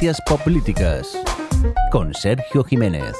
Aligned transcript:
Ciencias 0.00 0.40
Políticas 0.42 1.22
con 1.90 2.14
Sergio 2.14 2.64
Jiménez. 2.64 3.14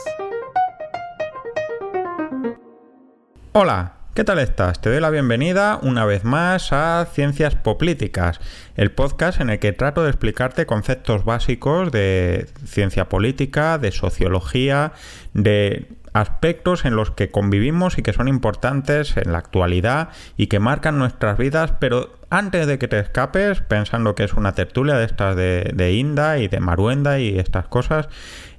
Hola, 3.52 3.96
¿qué 4.14 4.24
tal 4.24 4.38
estás? 4.38 4.80
Te 4.80 4.88
doy 4.88 4.98
la 4.98 5.10
bienvenida 5.10 5.78
una 5.82 6.06
vez 6.06 6.24
más 6.24 6.72
a 6.72 7.06
Ciencias 7.12 7.54
Políticas, 7.54 8.40
el 8.76 8.92
podcast 8.92 9.42
en 9.42 9.50
el 9.50 9.58
que 9.58 9.74
trato 9.74 10.04
de 10.04 10.08
explicarte 10.08 10.64
conceptos 10.64 11.26
básicos 11.26 11.92
de 11.92 12.48
ciencia 12.64 13.10
política, 13.10 13.76
de 13.76 13.92
sociología, 13.92 14.92
de 15.34 15.86
aspectos 16.14 16.86
en 16.86 16.96
los 16.96 17.10
que 17.10 17.30
convivimos 17.30 17.98
y 17.98 18.02
que 18.02 18.14
son 18.14 18.26
importantes 18.26 19.18
en 19.18 19.32
la 19.32 19.38
actualidad 19.38 20.08
y 20.38 20.46
que 20.46 20.60
marcan 20.60 20.98
nuestras 20.98 21.36
vidas, 21.36 21.74
pero 21.78 22.19
antes 22.30 22.66
de 22.66 22.78
que 22.78 22.88
te 22.88 22.98
escapes, 22.98 23.60
pensando 23.60 24.14
que 24.14 24.24
es 24.24 24.34
una 24.34 24.54
tertulia 24.54 24.96
de 24.96 25.04
estas 25.04 25.36
de, 25.36 25.92
Inda 25.92 26.38
y 26.38 26.48
de 26.48 26.60
Maruenda 26.60 27.18
y 27.18 27.38
estas 27.38 27.66
cosas, 27.66 28.08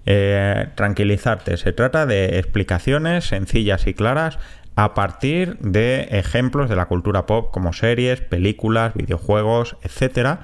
eh, 0.06 0.68
tranquilizarte. 0.76 1.58
Se 1.58 1.74
trata 1.74 2.06
de 2.06 2.38
explicaciones 2.38 3.26
sencillas 3.26 3.88
y 3.88 3.94
claras 3.94 4.40
a 4.76 4.94
partir 4.94 5.58
de 5.60 6.08
ejemplos 6.12 6.70
de 6.70 6.76
la 6.76 6.86
cultura 6.86 7.26
pop 7.26 7.52
como 7.52 7.74
series, 7.74 8.22
películas, 8.22 8.94
videojuegos, 8.94 9.78
etcétera 9.84 10.42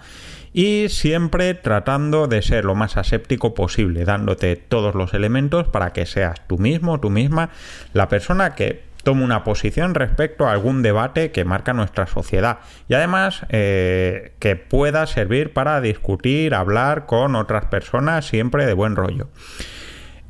y 0.58 0.90
siempre 0.90 1.54
tratando 1.54 2.28
de 2.28 2.42
ser 2.42 2.66
lo 2.66 2.74
más 2.74 2.98
aséptico 2.98 3.54
posible, 3.54 4.06
dándote 4.06 4.56
todos 4.56 4.96
los 4.96 5.14
elementos 5.14 5.68
para 5.68 5.94
que 5.94 6.08
seas 6.08 6.42
tú 6.48 6.58
mismo, 6.58 7.00
tú 7.00 7.12
misma, 7.12 7.52
la 7.94 8.08
persona 8.08 8.56
que 8.56 8.82
tome 9.08 9.24
una 9.24 9.46
posición 9.46 9.96
respecto 9.96 10.50
a 10.50 10.52
algún 10.52 10.82
debate 10.82 11.32
que 11.32 11.46
marca 11.46 11.72
nuestra 11.72 12.08
sociedad 12.08 12.58
y 12.90 12.94
además 12.94 13.46
eh, 13.48 14.34
que 14.40 14.58
pueda 14.58 15.08
servir 15.08 15.54
para 15.54 15.80
discutir, 15.80 16.54
hablar 16.54 17.06
con 17.06 17.38
otras 17.38 17.68
personas 17.68 18.26
siempre 18.26 18.66
de 18.66 18.74
buen 18.74 18.98
rollo. 18.98 19.30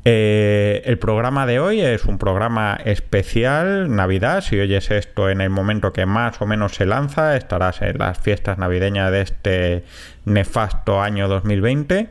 Eh, 0.04 0.82
el 0.84 0.96
programa 0.96 1.44
de 1.44 1.58
hoy 1.58 1.80
es 1.80 2.04
un 2.04 2.18
programa 2.18 2.78
especial, 2.84 3.92
Navidad. 3.92 4.42
Si 4.42 4.60
oyes 4.60 4.92
esto 4.92 5.28
en 5.28 5.40
el 5.40 5.50
momento 5.50 5.92
que 5.92 6.06
más 6.06 6.40
o 6.40 6.46
menos 6.46 6.76
se 6.76 6.86
lanza, 6.86 7.36
estarás 7.36 7.82
en 7.82 7.98
las 7.98 8.20
fiestas 8.20 8.58
navideñas 8.58 9.10
de 9.10 9.22
este 9.22 9.84
nefasto 10.24 11.02
año 11.02 11.26
2020. 11.26 12.10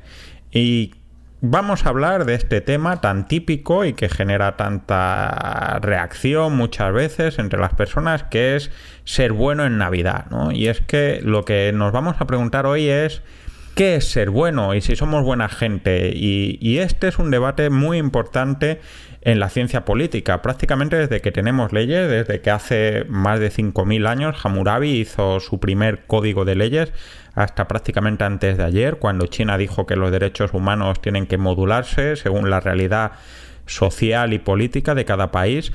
Y 0.51 0.95
vamos 1.41 1.85
a 1.85 1.89
hablar 1.89 2.25
de 2.25 2.35
este 2.35 2.61
tema 2.61 3.01
tan 3.01 3.27
típico 3.27 3.85
y 3.85 3.93
que 3.93 4.09
genera 4.09 4.57
tanta 4.57 5.79
reacción 5.81 6.55
muchas 6.55 6.91
veces 6.93 7.39
entre 7.39 7.59
las 7.59 7.73
personas, 7.73 8.23
que 8.23 8.55
es 8.55 8.71
ser 9.03 9.33
bueno 9.33 9.65
en 9.65 9.77
Navidad. 9.77 10.25
Y 10.51 10.67
es 10.67 10.81
que 10.81 11.19
lo 11.23 11.45
que 11.45 11.71
nos 11.73 11.91
vamos 11.91 12.15
a 12.19 12.25
preguntar 12.25 12.65
hoy 12.65 12.87
es 12.87 13.21
qué 13.77 13.95
es 13.95 14.09
ser 14.09 14.31
bueno 14.31 14.73
y 14.73 14.81
si 14.81 14.95
somos 14.95 15.23
buena 15.23 15.49
gente. 15.49 16.11
Y, 16.13 16.79
este 16.79 17.07
es 17.07 17.19
un 17.19 17.29
debate 17.29 17.69
muy 17.69 17.99
importante 17.99 18.81
en 19.21 19.39
la 19.39 19.49
ciencia 19.49 19.85
política. 19.85 20.41
Prácticamente 20.41 20.95
desde 20.95 21.21
que 21.21 21.31
tenemos 21.31 21.71
leyes, 21.71 22.09
desde 22.09 22.41
que 22.41 22.49
hace 22.49 23.05
más 23.07 23.39
de 23.39 23.51
5.000 23.51 24.07
años 24.07 24.35
Hammurabi 24.43 24.89
hizo 24.99 25.39
su 25.39 25.59
primer 25.59 26.07
código 26.07 26.43
de 26.43 26.55
leyes, 26.55 26.91
hasta 27.35 27.67
prácticamente 27.67 28.23
antes 28.23 28.57
de 28.57 28.63
ayer, 28.63 28.97
cuando 28.97 29.27
China 29.27 29.59
dijo 29.59 29.85
que 29.85 29.95
los 29.95 30.11
derechos 30.11 30.53
humanos 30.53 30.99
tienen 30.99 31.27
que 31.27 31.37
modularse 31.37 32.15
según 32.15 32.49
la 32.49 32.59
realidad 32.59 33.11
social 33.67 34.33
y 34.33 34.39
política 34.39 34.95
de 34.95 35.05
cada 35.05 35.31
país. 35.31 35.71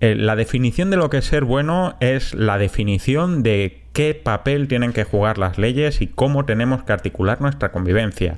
Eh, 0.00 0.14
la 0.14 0.36
definición 0.36 0.90
de 0.90 0.98
lo 0.98 1.08
que 1.08 1.18
es 1.18 1.24
ser 1.24 1.44
bueno 1.44 1.96
es 2.00 2.34
la 2.34 2.58
definición 2.58 3.42
de 3.42 3.85
qué 3.96 4.12
papel 4.12 4.68
tienen 4.68 4.92
que 4.92 5.04
jugar 5.04 5.38
las 5.38 5.56
leyes 5.56 6.02
y 6.02 6.06
cómo 6.06 6.44
tenemos 6.44 6.82
que 6.82 6.92
articular 6.92 7.40
nuestra 7.40 7.72
convivencia. 7.72 8.36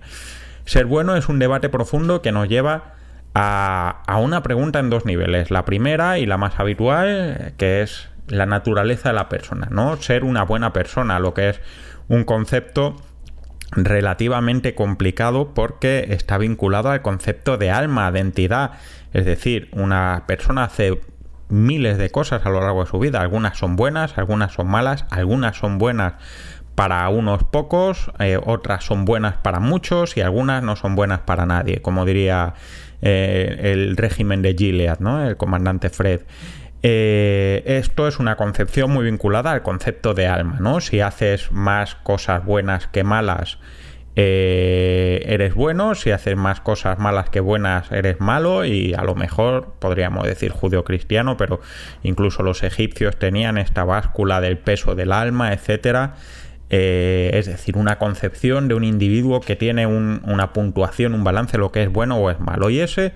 Ser 0.67 0.87
bueno 0.87 1.17
es 1.17 1.29
un 1.29 1.41
debate 1.41 1.69
profundo 1.69 2.23
que 2.23 2.31
nos 2.31 2.49
lleva 2.49 2.95
a, 3.35 4.05
una 4.23 4.45
pregunta 4.45 4.79
en 4.79 4.89
dos 4.89 5.05
niveles. 5.05 5.51
La 5.51 5.65
primera 5.65 6.21
y 6.21 6.27
la 6.27 6.37
más 6.37 6.61
habitual, 6.61 7.55
que 7.57 7.83
es 7.83 8.09
la 8.29 8.47
naturaleza 8.47 9.09
de 9.09 9.17
la 9.17 9.29
persona, 9.29 9.67
¿no? 9.69 9.97
Ser 9.97 10.23
una 10.23 10.45
buena 10.45 10.73
persona, 10.73 11.19
lo 11.19 11.35
que 11.35 11.49
es 11.49 11.61
un 12.07 12.23
concepto 12.23 12.95
relativamente 13.73 14.77
complicado 14.77 15.55
porque 15.55 16.07
está 16.11 16.39
vinculado 16.39 16.93
al 16.93 17.03
concepto 17.03 17.59
de 17.59 17.73
alma, 17.73 18.13
de 18.13 18.21
entidad. 18.21 18.75
Es 19.13 19.25
decir, 19.25 19.71
una 19.73 20.23
persona 20.29 20.63
hace 20.63 21.01
miles 21.48 21.98
de 21.98 22.10
cosas 22.10 22.44
a 22.44 22.50
lo 22.50 22.60
largo 22.60 22.84
de 22.84 22.91
su 22.91 22.98
vida. 22.98 23.20
Algunas 23.20 23.59
son 23.59 23.76
buenas, 23.76 24.16
algunas 24.19 24.53
son 24.53 24.69
malas, 24.69 25.04
algunas 25.10 25.56
son 25.56 25.78
buenas 25.78 26.14
para 26.75 27.09
unos 27.09 27.42
pocos, 27.42 28.10
eh, 28.20 28.38
otras 28.41 28.84
son 28.84 29.04
buenas 29.04 29.34
para 29.36 29.59
muchos 29.59 30.16
y 30.16 30.20
algunas 30.20 30.62
no 30.62 30.76
son 30.76 30.94
buenas 30.94 31.20
para 31.20 31.44
nadie, 31.44 31.82
como 31.82 32.04
diría 32.04 32.54
eh, 33.03 33.72
el 33.72 33.97
régimen 33.97 34.42
de 34.42 34.54
Gilead, 34.54 35.00
¿no? 35.00 35.26
el 35.26 35.36
comandante 35.36 35.91
Fred. 35.91 36.20
Eh, 36.84 37.65
esto 37.66 38.06
es 38.06 38.20
una 38.20 38.36
concepción 38.36 38.92
muy 38.92 39.06
vinculada 39.06 39.50
al 39.50 39.62
concepto 39.62 40.15
de 40.15 40.28
alma, 40.28 40.59
¿no? 40.60 40.80
Si 40.80 41.00
haces 41.00 41.50
más 41.50 41.97
cosas 41.97 42.44
buenas 42.44 42.86
que 42.86 43.03
malas, 43.03 43.59
eh, 44.21 45.23
eres 45.27 45.55
bueno, 45.55 45.95
si 45.95 46.11
haces 46.11 46.37
más 46.37 46.61
cosas 46.61 46.99
malas 46.99 47.31
que 47.31 47.39
buenas, 47.39 47.93
eres 47.93 48.19
malo 48.19 48.65
y 48.65 48.93
a 48.95 49.05
lo 49.05 49.15
mejor 49.15 49.75
podríamos 49.79 50.27
decir 50.27 50.51
judío-cristiano, 50.51 51.37
pero 51.37 51.61
incluso 52.03 52.43
los 52.43 52.65
egipcios 52.65 53.17
tenían 53.17 53.59
esta 53.59 53.84
báscula 53.84 54.41
del 54.41 54.59
peso 54.59 54.97
del 54.97 55.12
alma, 55.12 55.53
etcétera. 55.53 56.17
Eh, 56.69 57.31
es 57.34 57.47
decir, 57.47 57.77
una 57.77 57.99
concepción 57.99 58.67
de 58.67 58.75
un 58.75 58.83
individuo 58.83 59.41
que 59.41 59.55
tiene 59.55 59.87
una 59.87 60.53
puntuación, 60.53 61.15
un 61.15 61.23
balance, 61.23 61.57
lo 61.57 61.71
que 61.71 61.84
es 61.84 61.93
bueno 61.93 62.17
o 62.17 62.28
es 62.28 62.41
malo. 62.41 62.71
Y 62.71 62.81
ese 62.81 63.12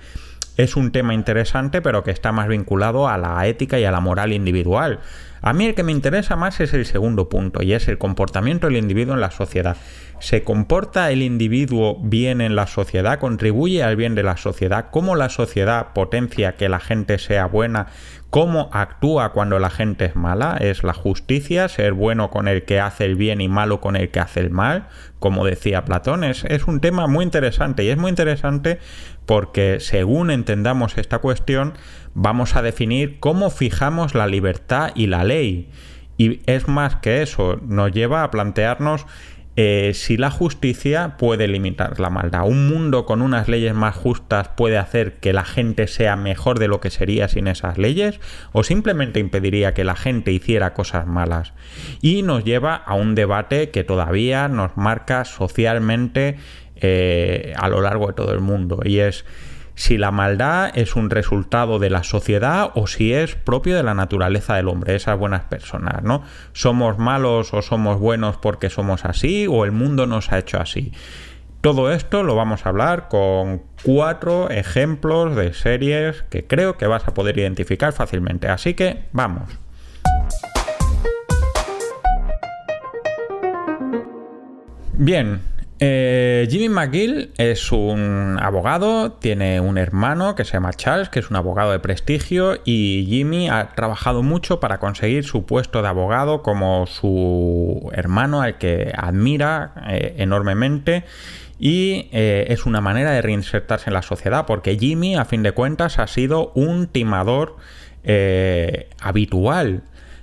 es 0.56 0.76
un 0.76 0.92
tema 0.92 1.14
interesante, 1.14 1.82
pero 1.82 2.04
que 2.04 2.12
está 2.12 2.30
más 2.30 2.46
vinculado 2.46 3.08
a 3.08 3.18
la 3.18 3.44
ética 3.48 3.80
y 3.80 3.84
a 3.84 3.90
la 3.90 3.98
moral 3.98 4.32
individual. 4.32 5.00
A 5.40 5.52
mí 5.52 5.66
el 5.66 5.74
que 5.74 5.82
me 5.82 5.90
interesa 5.90 6.36
más 6.36 6.60
es 6.60 6.72
el 6.72 6.86
segundo 6.86 7.28
punto, 7.28 7.64
y 7.64 7.72
es 7.72 7.88
el 7.88 7.98
comportamiento 7.98 8.68
del 8.68 8.76
individuo 8.76 9.14
en 9.14 9.20
la 9.20 9.32
sociedad. 9.32 9.76
¿Se 10.22 10.44
comporta 10.44 11.10
el 11.10 11.20
individuo 11.20 11.98
bien 12.00 12.40
en 12.40 12.54
la 12.54 12.68
sociedad? 12.68 13.18
¿Contribuye 13.18 13.82
al 13.82 13.96
bien 13.96 14.14
de 14.14 14.22
la 14.22 14.36
sociedad? 14.36 14.86
¿Cómo 14.92 15.16
la 15.16 15.28
sociedad 15.28 15.94
potencia 15.94 16.54
que 16.54 16.68
la 16.68 16.78
gente 16.78 17.18
sea 17.18 17.46
buena? 17.46 17.88
¿Cómo 18.30 18.70
actúa 18.72 19.32
cuando 19.32 19.58
la 19.58 19.68
gente 19.68 20.04
es 20.04 20.14
mala? 20.14 20.58
¿Es 20.60 20.84
la 20.84 20.94
justicia 20.94 21.68
ser 21.68 21.92
bueno 21.92 22.30
con 22.30 22.46
el 22.46 22.64
que 22.64 22.78
hace 22.78 23.04
el 23.04 23.16
bien 23.16 23.40
y 23.40 23.48
malo 23.48 23.80
con 23.80 23.96
el 23.96 24.12
que 24.12 24.20
hace 24.20 24.38
el 24.38 24.50
mal? 24.50 24.86
Como 25.18 25.44
decía 25.44 25.84
Platón, 25.84 26.22
es, 26.22 26.44
es 26.44 26.68
un 26.68 26.78
tema 26.78 27.08
muy 27.08 27.24
interesante 27.24 27.82
y 27.82 27.88
es 27.88 27.98
muy 27.98 28.10
interesante 28.10 28.78
porque 29.26 29.80
según 29.80 30.30
entendamos 30.30 30.98
esta 30.98 31.18
cuestión 31.18 31.72
vamos 32.14 32.54
a 32.54 32.62
definir 32.62 33.18
cómo 33.18 33.50
fijamos 33.50 34.14
la 34.14 34.28
libertad 34.28 34.92
y 34.94 35.08
la 35.08 35.24
ley. 35.24 35.68
Y 36.16 36.40
es 36.46 36.68
más 36.68 36.94
que 36.96 37.22
eso, 37.22 37.58
nos 37.66 37.90
lleva 37.90 38.22
a 38.22 38.30
plantearnos 38.30 39.06
eh, 39.54 39.92
si 39.94 40.16
la 40.16 40.30
justicia 40.30 41.16
puede 41.18 41.46
limitar 41.46 42.00
la 42.00 42.08
maldad. 42.08 42.46
Un 42.46 42.68
mundo 42.68 43.04
con 43.04 43.20
unas 43.20 43.48
leyes 43.48 43.74
más 43.74 43.94
justas 43.94 44.48
puede 44.48 44.78
hacer 44.78 45.18
que 45.20 45.32
la 45.32 45.44
gente 45.44 45.86
sea 45.88 46.16
mejor 46.16 46.58
de 46.58 46.68
lo 46.68 46.80
que 46.80 46.90
sería 46.90 47.28
sin 47.28 47.46
esas 47.46 47.76
leyes 47.76 48.18
o 48.52 48.62
simplemente 48.62 49.20
impediría 49.20 49.74
que 49.74 49.84
la 49.84 49.94
gente 49.94 50.32
hiciera 50.32 50.72
cosas 50.72 51.06
malas. 51.06 51.52
Y 52.00 52.22
nos 52.22 52.44
lleva 52.44 52.74
a 52.76 52.94
un 52.94 53.14
debate 53.14 53.70
que 53.70 53.84
todavía 53.84 54.48
nos 54.48 54.76
marca 54.76 55.26
socialmente 55.26 56.38
eh, 56.76 57.52
a 57.56 57.68
lo 57.68 57.82
largo 57.82 58.08
de 58.08 58.14
todo 58.14 58.32
el 58.32 58.40
mundo 58.40 58.80
y 58.84 58.98
es 58.98 59.24
si 59.74 59.98
la 59.98 60.10
maldad 60.10 60.70
es 60.74 60.96
un 60.96 61.10
resultado 61.10 61.78
de 61.78 61.90
la 61.90 62.02
sociedad 62.04 62.70
o 62.74 62.86
si 62.86 63.12
es 63.12 63.34
propio 63.34 63.76
de 63.76 63.82
la 63.82 63.94
naturaleza 63.94 64.56
del 64.56 64.68
hombre, 64.68 64.94
esas 64.94 65.18
buenas 65.18 65.42
personas, 65.42 66.02
¿no? 66.02 66.22
¿Somos 66.52 66.98
malos 66.98 67.54
o 67.54 67.62
somos 67.62 67.98
buenos 67.98 68.36
porque 68.36 68.70
somos 68.70 69.04
así 69.04 69.46
o 69.48 69.64
el 69.64 69.72
mundo 69.72 70.06
nos 70.06 70.32
ha 70.32 70.38
hecho 70.38 70.60
así? 70.60 70.92
Todo 71.60 71.92
esto 71.92 72.24
lo 72.24 72.34
vamos 72.34 72.66
a 72.66 72.70
hablar 72.70 73.08
con 73.08 73.62
cuatro 73.84 74.50
ejemplos 74.50 75.36
de 75.36 75.54
series 75.54 76.22
que 76.28 76.44
creo 76.44 76.76
que 76.76 76.88
vas 76.88 77.06
a 77.06 77.14
poder 77.14 77.38
identificar 77.38 77.92
fácilmente. 77.92 78.48
Así 78.48 78.74
que 78.74 79.04
vamos. 79.12 79.48
Bien, 84.94 85.40
eh, 85.84 86.46
Jimmy 86.48 86.68
McGill 86.68 87.32
es 87.38 87.72
un 87.72 88.38
abogado, 88.40 89.10
tiene 89.14 89.60
un 89.60 89.78
hermano 89.78 90.36
que 90.36 90.44
se 90.44 90.52
llama 90.52 90.72
Charles, 90.72 91.08
que 91.08 91.18
es 91.18 91.28
un 91.28 91.34
abogado 91.34 91.72
de 91.72 91.80
prestigio, 91.80 92.60
y 92.64 93.04
Jimmy 93.08 93.48
ha 93.48 93.72
trabajado 93.74 94.22
mucho 94.22 94.60
para 94.60 94.78
conseguir 94.78 95.24
su 95.24 95.44
puesto 95.44 95.82
de 95.82 95.88
abogado 95.88 96.42
como 96.42 96.86
su 96.86 97.90
hermano, 97.94 98.42
al 98.42 98.58
que 98.58 98.92
admira 98.96 99.72
eh, 99.88 100.14
enormemente. 100.18 101.02
Y 101.58 102.08
eh, 102.12 102.46
es 102.50 102.64
una 102.64 102.80
manera 102.80 103.10
de 103.10 103.20
reinsertarse 103.20 103.90
en 103.90 103.94
la 103.94 104.02
sociedad, 104.02 104.46
porque 104.46 104.78
Jimmy, 104.78 105.16
a 105.16 105.24
fin 105.24 105.42
de 105.42 105.50
cuentas, 105.50 105.98
ha 105.98 106.06
sido 106.06 106.52
un 106.54 106.86
timador 106.86 107.56
habitual 109.00 109.82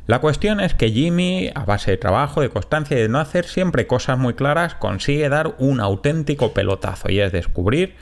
La 0.10 0.22
cuestión 0.22 0.60
es 0.60 0.74
que 0.74 0.90
Jimmy, 0.90 1.52
a 1.54 1.66
base 1.66 1.92
de 1.92 1.98
trabajo, 1.98 2.42
de 2.42 2.50
constancia 2.50 2.98
y 2.98 3.02
de 3.04 3.10
no 3.10 3.20
hacer 3.20 3.46
siempre 3.46 3.86
cosas 3.86 4.18
muy 4.18 4.34
claras, 4.34 4.74
consigue 4.74 5.30
dar 5.30 5.54
un 5.60 5.80
auténtico 5.80 6.52
pelotazo 6.52 7.12
y 7.12 7.20
es 7.20 7.32
descubrir 7.32 7.94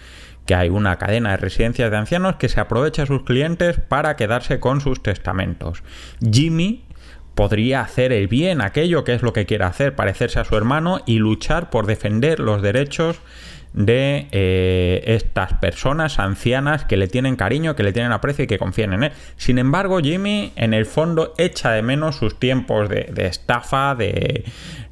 que 0.45 0.56
hay 0.56 0.69
una 0.69 0.95
cadena 1.00 1.31
de 1.31 1.38
residencias 1.38 1.92
de 1.92 1.98
ancianos 1.98 2.38
que 2.38 2.48
se 2.48 2.62
aprovecha 2.62 3.04
a 3.04 3.07
sus 3.07 3.24
clientes 3.24 3.81
para 3.89 4.15
quedarse 4.15 4.62
con 4.62 4.80
sus 4.80 5.04
testamentos. 5.04 5.83
Jimmy 6.21 6.86
podría 7.38 7.81
hacer 7.81 8.12
el 8.12 8.28
bien, 8.28 8.62
aquello 8.62 9.04
que 9.04 9.13
es 9.13 9.22
lo 9.22 9.31
que 9.31 9.45
quiere 9.45 9.63
hacer, 9.63 9.94
parecerse 9.94 10.39
a 10.39 10.44
su 10.44 10.57
hermano 10.57 11.01
y 11.06 11.19
luchar 11.19 11.69
por 11.69 11.86
defender 11.86 12.39
los 12.39 12.63
derechos 12.63 13.22
de 13.74 14.28
eh, 14.31 15.04
estas 15.06 15.54
personas 15.54 16.18
ancianas 16.18 16.86
que 16.86 16.98
le 16.98 17.07
tienen 17.07 17.36
cariño, 17.36 17.75
que 17.75 17.84
le 17.84 17.94
tienen 17.94 18.12
aprecio 18.12 18.45
y 18.45 18.48
que 18.48 18.57
confían 18.57 18.94
en 18.94 19.04
él. 19.04 19.12
Sin 19.36 19.60
embargo, 19.60 20.00
Jimmy 20.00 20.51
en 20.56 20.74
el 20.74 20.88
fondo 20.88 21.36
echa 21.38 21.69
de 21.74 21.84
menos 21.84 22.16
sus 22.16 22.39
tiempos 22.39 22.89
de, 22.89 23.13
estafa, 23.18 23.94
de, 23.94 24.44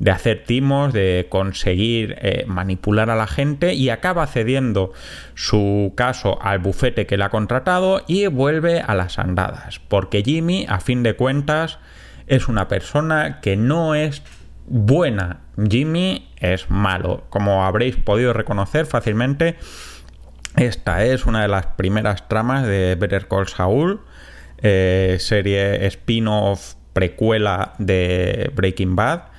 hacer 0.07 0.43
timos, 0.45 0.93
de 0.93 1.25
conseguir 1.29 2.15
eh, 2.21 2.43
manipular 2.45 3.09
a 3.09 3.15
la 3.15 3.25
gente 3.25 3.73
y 3.73 3.89
acaba 3.89 4.27
cediendo 4.27 4.93
su 5.33 5.93
caso 5.95 6.39
al 6.43 6.59
bufete 6.59 7.07
que 7.07 7.17
le 7.17 7.23
ha 7.23 7.29
contratado 7.29 8.03
y 8.05 8.27
vuelve 8.27 8.81
a 8.81 8.93
las 8.93 9.17
andadas. 9.17 9.79
Porque 9.79 10.21
Jimmy, 10.21 10.67
a 10.69 10.79
fin 10.79 11.01
de 11.01 11.15
cuentas, 11.15 11.79
es 12.27 12.47
una 12.47 12.67
persona 12.67 13.39
que 13.41 13.55
no 13.55 13.95
es 13.95 14.21
buena. 14.67 15.41
Jimmy 15.69 16.29
es 16.37 16.69
malo. 16.69 17.25
Como 17.29 17.65
habréis 17.65 17.95
podido 17.95 18.33
reconocer 18.33 18.85
fácilmente, 18.85 19.55
esta 20.55 21.03
es 21.03 21.25
una 21.25 21.41
de 21.41 21.47
las 21.47 21.67
primeras 21.67 22.27
tramas 22.27 22.65
de 22.65 22.95
Better 22.95 23.27
Call 23.27 23.47
Saul, 23.47 24.01
eh, 24.59 25.17
serie 25.19 25.85
spin-off 25.87 26.75
precuela 26.93 27.73
de 27.77 28.51
Breaking 28.55 28.95
Bad 28.95 29.34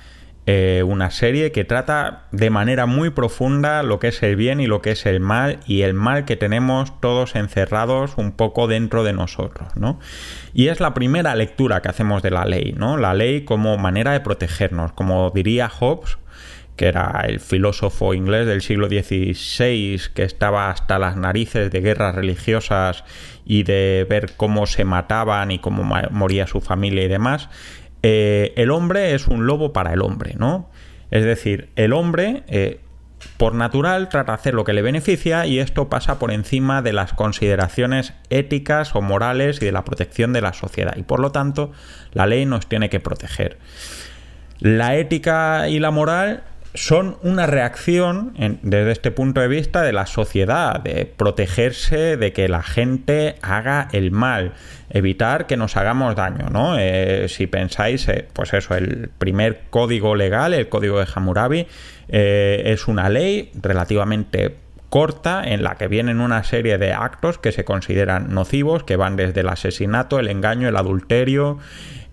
eh, 0.49 0.81
una 0.81 1.11
serie 1.11 1.51
que 1.51 1.65
trata 1.65 2.23
de 2.31 2.49
manera 2.49 2.85
muy 2.85 3.09
profunda 3.09 3.83
lo 3.83 3.99
que 3.99 4.07
es 4.07 4.23
el 4.23 4.37
bien 4.37 4.61
y 4.61 4.65
lo 4.65 4.81
que 4.81 4.91
es 4.91 5.05
el 5.05 5.19
mal 5.19 5.59
y 5.67 5.81
el 5.81 5.93
mal 5.93 6.23
que 6.23 6.37
tenemos 6.37 7.01
todos 7.01 7.35
encerrados 7.35 8.13
un 8.15 8.31
poco 8.31 8.67
dentro 8.67 9.03
de 9.03 9.11
nosotros, 9.11 9.67
¿no? 9.75 9.99
Y 10.53 10.69
es 10.69 10.79
la 10.79 10.93
primera 10.93 11.35
lectura 11.35 11.81
que 11.81 11.89
hacemos 11.89 12.23
de 12.23 12.31
la 12.31 12.45
ley, 12.45 12.73
¿no? 12.77 12.95
La 12.95 13.13
ley 13.13 13.41
como 13.43 13.77
manera 13.77 14.13
de 14.13 14.21
protegernos, 14.21 14.93
como 14.93 15.31
diría 15.31 15.67
Hobbes, 15.67 16.17
que 16.77 16.85
era 16.85 17.25
el 17.27 17.41
filósofo 17.41 18.13
inglés 18.13 18.47
del 18.47 18.61
siglo 18.61 18.87
XVI 18.87 19.99
que 20.13 20.23
estaba 20.23 20.69
hasta 20.69 20.97
las 20.97 21.17
narices 21.17 21.71
de 21.71 21.81
guerras 21.81 22.15
religiosas 22.15 23.03
y 23.43 23.63
de 23.63 24.07
ver 24.09 24.31
cómo 24.37 24.65
se 24.65 24.85
mataban 24.85 25.51
y 25.51 25.59
cómo 25.59 25.83
moría 26.11 26.47
su 26.47 26.61
familia 26.61 27.03
y 27.03 27.09
demás, 27.09 27.49
eh, 28.03 28.53
el 28.55 28.71
hombre 28.71 29.13
es 29.13 29.27
un 29.27 29.47
lobo 29.47 29.73
para 29.73 29.93
el 29.93 30.01
hombre, 30.01 30.35
¿no? 30.37 30.69
Es 31.11 31.23
decir, 31.23 31.69
el 31.75 31.93
hombre, 31.93 32.43
eh, 32.47 32.81
por 33.37 33.55
natural, 33.55 34.09
trata 34.09 34.33
de 34.33 34.35
hacer 34.35 34.53
lo 34.53 34.63
que 34.63 34.73
le 34.73 34.81
beneficia 34.81 35.45
y 35.45 35.59
esto 35.59 35.89
pasa 35.89 36.19
por 36.19 36.31
encima 36.31 36.81
de 36.81 36.93
las 36.93 37.13
consideraciones 37.13 38.13
éticas 38.29 38.95
o 38.95 39.01
morales 39.01 39.61
y 39.61 39.65
de 39.65 39.71
la 39.71 39.85
protección 39.85 40.33
de 40.33 40.41
la 40.41 40.53
sociedad. 40.53 40.95
Y 40.97 41.03
por 41.03 41.19
lo 41.19 41.31
tanto, 41.31 41.71
la 42.13 42.27
ley 42.27 42.45
nos 42.45 42.67
tiene 42.67 42.89
que 42.89 42.99
proteger. 42.99 43.57
La 44.59 44.95
ética 44.95 45.69
y 45.69 45.79
la 45.79 45.91
moral 45.91 46.43
son 46.77 47.17
una 47.23 47.47
reacción 47.47 48.33
desde 48.61 48.91
este 48.91 49.09
punto 49.09 49.41
de 49.41 49.47
vista 49.47 49.81
de 49.81 49.93
la 49.93 50.05
sociedad, 50.05 50.79
de 50.79 51.05
protegerse 51.05 52.17
de 52.17 52.33
que 52.33 52.47
la 52.47 52.61
gente 52.61 53.35
haga 53.41 53.87
el 53.93 54.11
mal, 54.11 54.53
evitar 54.91 55.47
que 55.47 55.57
nos 55.57 55.75
hagamos 55.75 56.15
daño, 56.15 56.49
¿no? 56.51 56.77
Eh, 56.77 57.25
si 57.29 57.47
pensáis, 57.47 58.07
eh, 58.09 58.27
pues 58.31 58.53
eso, 58.53 58.75
el 58.75 59.09
primer 59.17 59.63
código 59.71 60.15
legal, 60.15 60.53
el 60.53 60.69
código 60.69 60.99
de 60.99 61.07
Hammurabi, 61.13 61.65
eh, 62.09 62.61
es 62.65 62.87
una 62.87 63.09
ley 63.09 63.49
relativamente 63.59 64.55
corta 64.89 65.43
en 65.43 65.63
la 65.63 65.75
que 65.75 65.87
vienen 65.87 66.21
una 66.21 66.43
serie 66.43 66.77
de 66.77 66.93
actos 66.93 67.39
que 67.39 67.51
se 67.51 67.65
consideran 67.65 68.33
nocivos, 68.35 68.83
que 68.83 68.97
van 68.97 69.15
desde 69.15 69.41
el 69.41 69.49
asesinato, 69.49 70.19
el 70.19 70.27
engaño, 70.27 70.69
el 70.69 70.77
adulterio, 70.77 71.57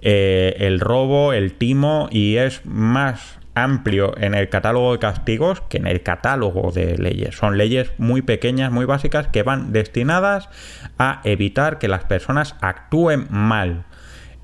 el 0.01 0.81
robo, 0.81 1.33
el 1.33 1.55
timo, 1.55 2.09
y 2.11 2.37
es 2.37 2.67
más 2.67 3.39
amplio 3.55 4.15
en 4.19 4.35
el 4.35 4.49
catálogo 4.49 4.93
de 4.93 4.99
castigos 4.99 5.61
que 5.63 5.79
en 5.79 5.87
el 5.87 6.03
catálogo 6.03 6.73
de 6.73 6.99
leyes. 6.99 7.37
Son 7.37 7.57
leyes 7.57 7.93
muy 7.99 8.23
pequeñas, 8.23 8.73
muy 8.73 8.85
básicas, 8.85 9.29
que 9.29 9.43
van 9.43 9.73
destinadas 9.73 10.49
a 10.99 11.21
evitar 11.25 11.79
que 11.79 11.89
las 11.89 12.05
personas 12.05 12.57
actúen 12.61 13.27
mal. 13.31 13.85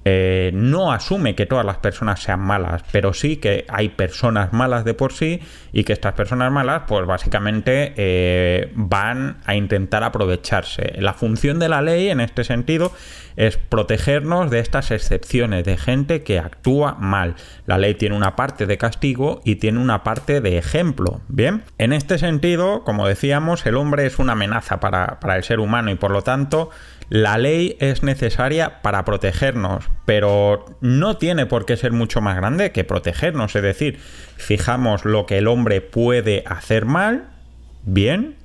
Eh, 0.04 0.50
no 0.54 0.92
asume 0.92 1.34
que 1.34 1.44
todas 1.44 1.64
las 1.64 1.76
personas 1.76 2.22
sean 2.22 2.40
malas, 2.40 2.82
pero 2.90 3.12
sí 3.12 3.36
que 3.36 3.66
hay 3.68 3.90
personas 3.90 4.52
malas 4.52 4.84
de 4.84 4.94
por 4.94 5.12
sí 5.12 5.40
y 5.72 5.84
que 5.84 5.92
estas 5.92 6.14
personas 6.14 6.50
malas, 6.50 6.82
pues 6.88 7.06
básicamente 7.06 7.92
eh, 7.96 8.72
van 8.74 9.38
a 9.44 9.54
intentar 9.54 10.02
aprovecharse. 10.02 10.94
La 10.98 11.12
función 11.12 11.58
de 11.58 11.68
la 11.68 11.82
ley 11.82 12.08
en 12.08 12.20
este 12.20 12.44
sentido 12.44 12.92
es 13.36 13.58
protegernos 13.58 14.50
de 14.50 14.60
estas 14.60 14.90
excepciones 14.90 15.64
de 15.64 15.76
gente 15.76 16.22
que 16.22 16.38
actúa 16.38 16.94
mal. 16.94 17.36
La 17.66 17.78
ley 17.78 17.94
tiene 17.94 18.16
una 18.16 18.36
parte 18.36 18.66
de 18.66 18.78
castigo 18.78 19.40
y 19.44 19.56
tiene 19.56 19.80
una 19.80 20.02
parte 20.02 20.40
de 20.40 20.56
ejemplo. 20.58 21.20
Bien, 21.28 21.62
en 21.78 21.92
este 21.92 22.18
sentido, 22.18 22.84
como 22.84 23.06
decíamos, 23.06 23.64
el 23.66 23.76
hombre 23.76 24.06
es 24.06 24.18
una 24.18 24.32
amenaza 24.32 24.80
para, 24.80 25.20
para 25.20 25.36
el 25.36 25.44
ser 25.44 25.60
humano 25.60 25.90
y 25.90 25.94
por 25.94 26.10
lo 26.10 26.22
tanto 26.22 26.70
la 27.10 27.38
ley 27.38 27.76
es 27.80 28.04
necesaria 28.04 28.80
para 28.82 29.04
protegernos, 29.04 29.90
pero 30.06 30.64
no 30.80 31.16
tiene 31.16 31.44
por 31.44 31.66
qué 31.66 31.76
ser 31.76 31.90
mucho 31.92 32.20
más 32.20 32.36
grande 32.36 32.70
que 32.70 32.84
protegernos. 32.84 33.54
Es 33.56 33.62
decir, 33.62 33.98
fijamos 34.36 35.04
lo 35.04 35.26
que 35.26 35.38
el 35.38 35.48
hombre 35.48 35.80
puede 35.80 36.44
hacer 36.46 36.86
mal, 36.86 37.28
bien, 37.82 38.36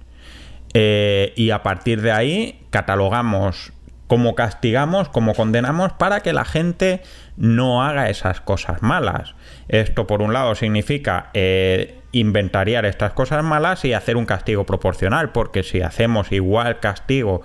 eh, 0.73 1.31
y 1.35 1.51
a 1.51 1.61
partir 1.61 2.01
de 2.01 2.11
ahí 2.11 2.59
catalogamos 2.71 3.71
cómo 4.07 4.35
castigamos, 4.35 5.09
cómo 5.09 5.33
condenamos 5.33 5.93
para 5.93 6.21
que 6.21 6.33
la 6.33 6.45
gente 6.45 7.01
no 7.37 7.83
haga 7.83 8.09
esas 8.09 8.41
cosas 8.41 8.81
malas. 8.81 9.35
Esto 9.67 10.07
por 10.07 10.21
un 10.21 10.33
lado 10.33 10.55
significa 10.55 11.29
eh, 11.33 11.99
inventariar 12.11 12.85
estas 12.85 13.13
cosas 13.13 13.43
malas 13.43 13.83
y 13.85 13.93
hacer 13.93 14.15
un 14.17 14.25
castigo 14.25 14.65
proporcional, 14.65 15.31
porque 15.31 15.63
si 15.63 15.81
hacemos 15.81 16.31
igual 16.31 16.79
castigo 16.79 17.41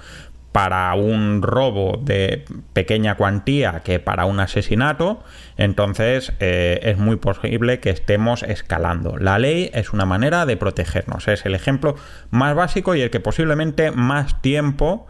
para 0.53 0.93
un 0.95 1.43
robo 1.43 1.99
de 2.03 2.45
pequeña 2.73 3.15
cuantía 3.15 3.83
que 3.85 4.01
para 4.01 4.25
un 4.25 4.41
asesinato, 4.41 5.23
entonces 5.57 6.33
eh, 6.41 6.81
es 6.83 6.99
muy 6.99 7.17
posible 7.17 7.79
que 7.81 7.91
estemos 7.91 8.43
escalando. 8.43 9.17
La 9.17 9.39
ley 9.39 9.71
es 9.75 9.93
una 9.93 10.07
manera 10.07 10.47
de 10.47 10.57
protegernos, 10.57 11.29
es 11.29 11.47
el 11.47 11.55
ejemplo 11.55 11.95
más 12.31 12.55
básico 12.55 12.95
y 12.95 13.03
el 13.03 13.11
que 13.11 13.21
posiblemente 13.21 13.93
más 13.93 14.43
tiempo 14.43 15.07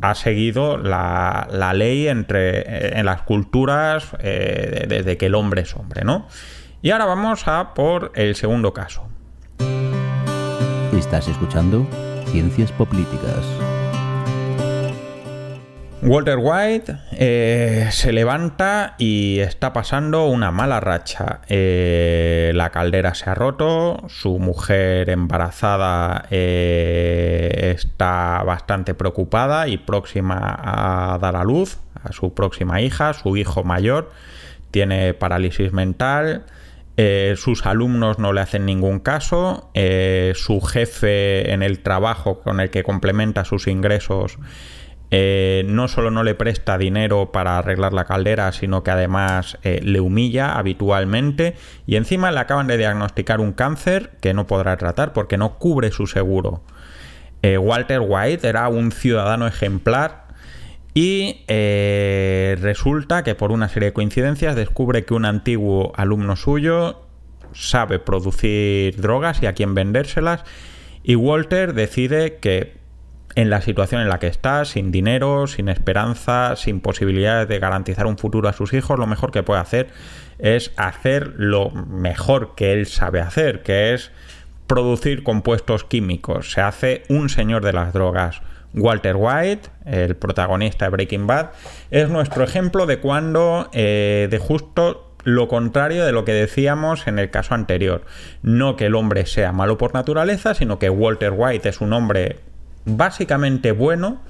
ha 0.00 0.14
seguido 0.14 0.78
la, 0.78 1.48
ley 1.74 2.08
entre, 2.08 2.60
eh, 2.60 2.98
en 2.98 3.06
las 3.06 3.22
culturas 3.22 4.08
eh, 4.18 4.86
desde 4.88 5.16
que 5.16 5.26
el 5.26 5.34
hombre 5.34 5.62
es 5.62 5.74
hombre, 5.76 6.04
¿no? 6.04 6.26
Y 6.82 6.90
ahora 6.90 7.04
vamos 7.04 7.46
a 7.46 7.74
por 7.74 8.12
el 8.14 8.34
segundo 8.34 8.74
caso. 8.74 9.08
Estás 10.92 11.28
escuchando 11.28 11.86
Ciencias 12.26 12.72
Políticas. 12.72 13.71
Walter 16.04 16.38
White 16.40 16.96
eh, 17.12 17.88
se 17.92 18.12
levanta 18.12 18.96
y 18.98 19.38
está 19.38 19.72
pasando 19.72 20.26
una 20.26 20.50
mala 20.50 20.80
racha. 20.80 21.42
Eh, 21.48 22.50
la 22.56 22.70
caldera 22.70 23.14
se 23.14 23.30
ha 23.30 23.36
roto, 23.36 24.02
su 24.08 24.40
mujer 24.40 25.10
embarazada 25.10 26.26
eh, 26.32 27.72
está 27.76 28.42
bastante 28.44 28.94
preocupada 28.94 29.68
y 29.68 29.78
próxima 29.78 30.58
a 30.60 31.18
dar 31.18 31.36
a 31.36 31.44
luz 31.44 31.78
a 32.02 32.10
su 32.10 32.34
próxima 32.34 32.80
hija, 32.80 33.12
su 33.14 33.36
hijo 33.36 33.62
mayor 33.62 34.10
tiene 34.72 35.14
parálisis 35.14 35.72
mental. 35.72 36.46
sus 37.36 37.64
alumnos 37.64 38.18
no 38.18 38.32
le 38.32 38.40
hacen 38.40 38.66
ningún 38.66 38.98
caso, 38.98 39.70
su 40.34 40.60
jefe 40.60 41.52
en 41.52 41.62
el 41.62 41.80
trabajo 41.80 42.40
con 42.40 42.58
el 42.58 42.70
que 42.70 42.82
complementa 42.82 43.44
sus 43.44 43.68
ingresos 43.68 44.38
eh, 45.14 45.64
no 45.66 45.88
solo 45.88 46.10
no 46.10 46.24
le 46.24 46.34
presta 46.34 46.78
dinero 46.78 47.32
para 47.32 47.58
arreglar 47.58 47.92
la 47.92 48.06
caldera, 48.06 48.50
sino 48.50 48.82
que 48.82 48.92
además 48.92 49.58
eh, 49.62 49.78
le 49.82 50.00
humilla 50.00 50.56
habitualmente 50.56 51.54
y 51.86 51.96
encima 51.96 52.32
le 52.32 52.40
acaban 52.40 52.66
de 52.66 52.78
diagnosticar 52.78 53.38
un 53.38 53.52
cáncer 53.52 54.12
que 54.22 54.32
no 54.32 54.46
podrá 54.46 54.78
tratar 54.78 55.12
porque 55.12 55.36
no 55.36 55.58
cubre 55.58 55.90
su 55.90 56.06
seguro. 56.06 56.62
Eh, 57.42 57.58
Walter 57.58 58.00
White 58.00 58.48
era 58.48 58.66
un 58.70 58.90
ciudadano 58.90 59.46
ejemplar 59.46 60.28
y 60.94 61.44
resulta 61.46 63.22
que 63.22 63.34
por 63.34 63.52
una 63.52 63.68
serie 63.68 63.90
de 63.90 63.92
coincidencias 63.92 64.56
descubre 64.56 65.04
que 65.04 65.12
un 65.12 65.26
antiguo 65.26 65.92
alumno 65.94 66.36
suyo 66.36 67.02
sabe 67.52 67.98
producir 67.98 68.98
drogas 68.98 69.42
y 69.42 69.46
a 69.46 69.52
quién 69.52 69.74
vendérselas 69.74 70.42
y 71.02 71.16
Walter 71.16 71.74
decide 71.74 72.36
que 72.36 72.81
en 73.34 73.50
la 73.50 73.60
situación 73.60 74.00
en 74.00 74.08
la 74.08 74.18
que 74.18 74.26
está, 74.26 74.64
sin 74.64 74.90
dinero, 74.92 75.46
sin 75.46 75.68
esperanza, 75.68 76.56
sin 76.56 76.80
posibilidades 76.80 77.48
de 77.48 77.58
garantizar 77.58 78.06
un 78.06 78.18
futuro 78.18 78.48
a 78.48 78.52
sus 78.52 78.72
hijos, 78.72 78.98
lo 78.98 79.06
mejor 79.06 79.30
que 79.30 79.42
puede 79.42 79.60
hacer 79.60 79.88
es 80.38 80.72
hacer 80.76 81.34
lo 81.36 81.70
mejor 81.70 82.54
que 82.54 82.72
él 82.72 82.86
sabe 82.86 83.20
hacer, 83.20 83.62
que 83.62 83.94
es 83.94 84.10
producir 84.66 85.22
compuestos 85.22 85.84
químicos. 85.84 86.52
Se 86.52 86.60
hace 86.60 87.02
un 87.08 87.28
señor 87.28 87.64
de 87.64 87.72
las 87.72 87.92
drogas. 87.92 88.42
Walter 88.74 89.16
White, 89.16 89.68
el 89.84 90.16
protagonista 90.16 90.86
de 90.86 90.90
Breaking 90.90 91.26
Bad, 91.26 91.50
es 91.90 92.08
nuestro 92.08 92.42
ejemplo 92.42 92.86
de 92.86 92.98
cuando, 92.98 93.68
eh, 93.72 94.28
de 94.30 94.38
justo 94.38 95.12
lo 95.24 95.46
contrario 95.46 96.04
de 96.04 96.12
lo 96.12 96.24
que 96.24 96.32
decíamos 96.32 97.06
en 97.06 97.18
el 97.18 97.30
caso 97.30 97.54
anterior. 97.54 98.02
No 98.42 98.76
que 98.76 98.86
el 98.86 98.94
hombre 98.94 99.26
sea 99.26 99.52
malo 99.52 99.78
por 99.78 99.94
naturaleza, 99.94 100.54
sino 100.54 100.78
que 100.78 100.90
Walter 100.90 101.32
White 101.36 101.68
es 101.68 101.80
un 101.80 101.92
hombre 101.92 102.40
básicamente 102.84 103.72
bueno 103.72 104.20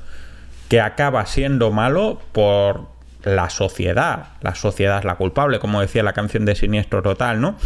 que 0.68 0.80
acaba 0.80 1.26
siendo 1.26 1.70
malo 1.70 2.20
por 2.32 2.86
la 3.24 3.50
sociedad. 3.50 4.28
La 4.40 4.54
sociedad 4.54 4.98
es 4.98 5.04
la 5.04 5.16
culpable, 5.16 5.58
como 5.58 5.80
decía 5.80 6.02
la 6.02 6.12
canción 6.12 6.44
de 6.44 6.54
Siniestro 6.54 7.02
Total, 7.02 7.40
¿no? 7.40 7.56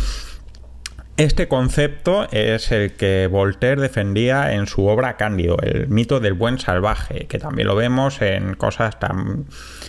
Este 1.16 1.48
concepto 1.48 2.28
es 2.30 2.70
el 2.72 2.92
que 2.92 3.26
Voltaire 3.26 3.80
defendía 3.80 4.52
en 4.52 4.66
su 4.66 4.86
obra 4.86 5.16
Cándido, 5.16 5.56
el 5.62 5.88
mito 5.88 6.20
del 6.20 6.34
buen 6.34 6.58
salvaje, 6.58 7.26
que 7.26 7.38
también 7.38 7.68
lo 7.68 7.74
vemos 7.74 8.20
en 8.20 8.54
cosas 8.54 9.00
tan 9.00 9.46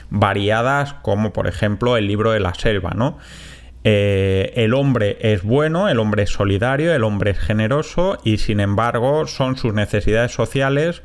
variadas 0.10 0.94
como 1.02 1.34
por 1.34 1.48
ejemplo 1.48 1.98
el 1.98 2.08
libro 2.08 2.32
de 2.32 2.40
la 2.40 2.54
selva, 2.54 2.92
¿no? 2.96 3.18
Eh, 3.84 4.54
el 4.56 4.74
hombre 4.74 5.18
es 5.22 5.44
bueno, 5.44 5.88
el 5.88 6.00
hombre 6.00 6.24
es 6.24 6.32
solidario, 6.32 6.94
el 6.94 7.04
hombre 7.04 7.32
es 7.32 7.40
generoso 7.40 8.18
y 8.24 8.38
sin 8.38 8.60
embargo 8.60 9.28
son 9.28 9.56
sus 9.56 9.74
necesidades 9.74 10.32
sociales 10.34 11.04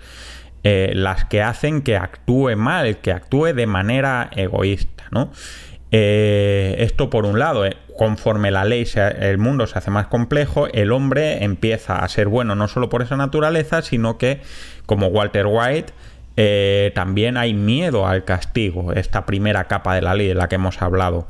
eh, 0.64 0.92
las 0.94 1.24
que 1.24 1.42
hacen 1.42 1.82
que 1.82 1.96
actúe 1.96 2.56
mal, 2.56 2.98
que 2.98 3.12
actúe 3.12 3.52
de 3.52 3.66
manera 3.66 4.30
egoísta. 4.34 5.04
Eh, 5.90 6.76
esto 6.78 7.10
por 7.10 7.26
un 7.26 7.38
lado, 7.38 7.64
conforme 7.98 8.50
la 8.50 8.64
ley, 8.64 8.84
el 9.20 9.38
mundo 9.38 9.66
se 9.66 9.78
hace 9.78 9.90
más 9.90 10.06
complejo, 10.06 10.66
el 10.68 10.90
hombre 10.90 11.44
empieza 11.44 11.98
a 11.98 12.08
ser 12.08 12.28
bueno 12.28 12.54
no 12.54 12.66
solo 12.66 12.88
por 12.88 13.02
esa 13.02 13.16
naturaleza, 13.16 13.82
sino 13.82 14.16
que, 14.18 14.40
como 14.86 15.08
Walter 15.08 15.46
White, 15.46 15.92
también 16.94 17.36
hay 17.36 17.52
miedo 17.52 18.06
al 18.06 18.24
castigo, 18.24 18.92
esta 18.92 19.26
primera 19.26 19.64
capa 19.64 19.94
de 19.94 20.02
la 20.02 20.14
ley 20.14 20.28
de 20.28 20.34
la 20.34 20.48
que 20.48 20.54
hemos 20.54 20.80
hablado. 20.80 21.26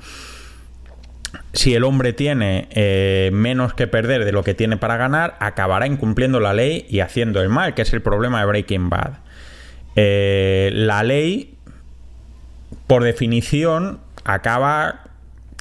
Si 1.53 1.75
el 1.75 1.85
hombre 1.85 2.13
tiene 2.13 3.31
menos 3.33 3.75
que 3.75 3.87
perder 3.87 4.25
de 4.25 4.33
lo 4.33 4.43
que 4.43 4.55
tiene 4.55 4.77
para 4.77 4.97
ganar, 4.97 5.37
acabará 5.41 5.87
incumpliendo 5.87 6.41
la 6.41 6.55
ley 6.55 6.87
y 6.89 7.01
haciendo 7.01 7.41
el 7.41 7.49
mal, 7.49 7.75
que 7.75 7.83
es 7.83 7.93
el 7.93 8.03
problema 8.03 8.41
de 8.41 8.47
Breaking 8.47 8.91
Bad. 8.91 9.19
la 9.95 11.03
ley, 11.03 11.55
por 12.87 13.05
definición, 13.05 14.01
acaba 14.25 15.01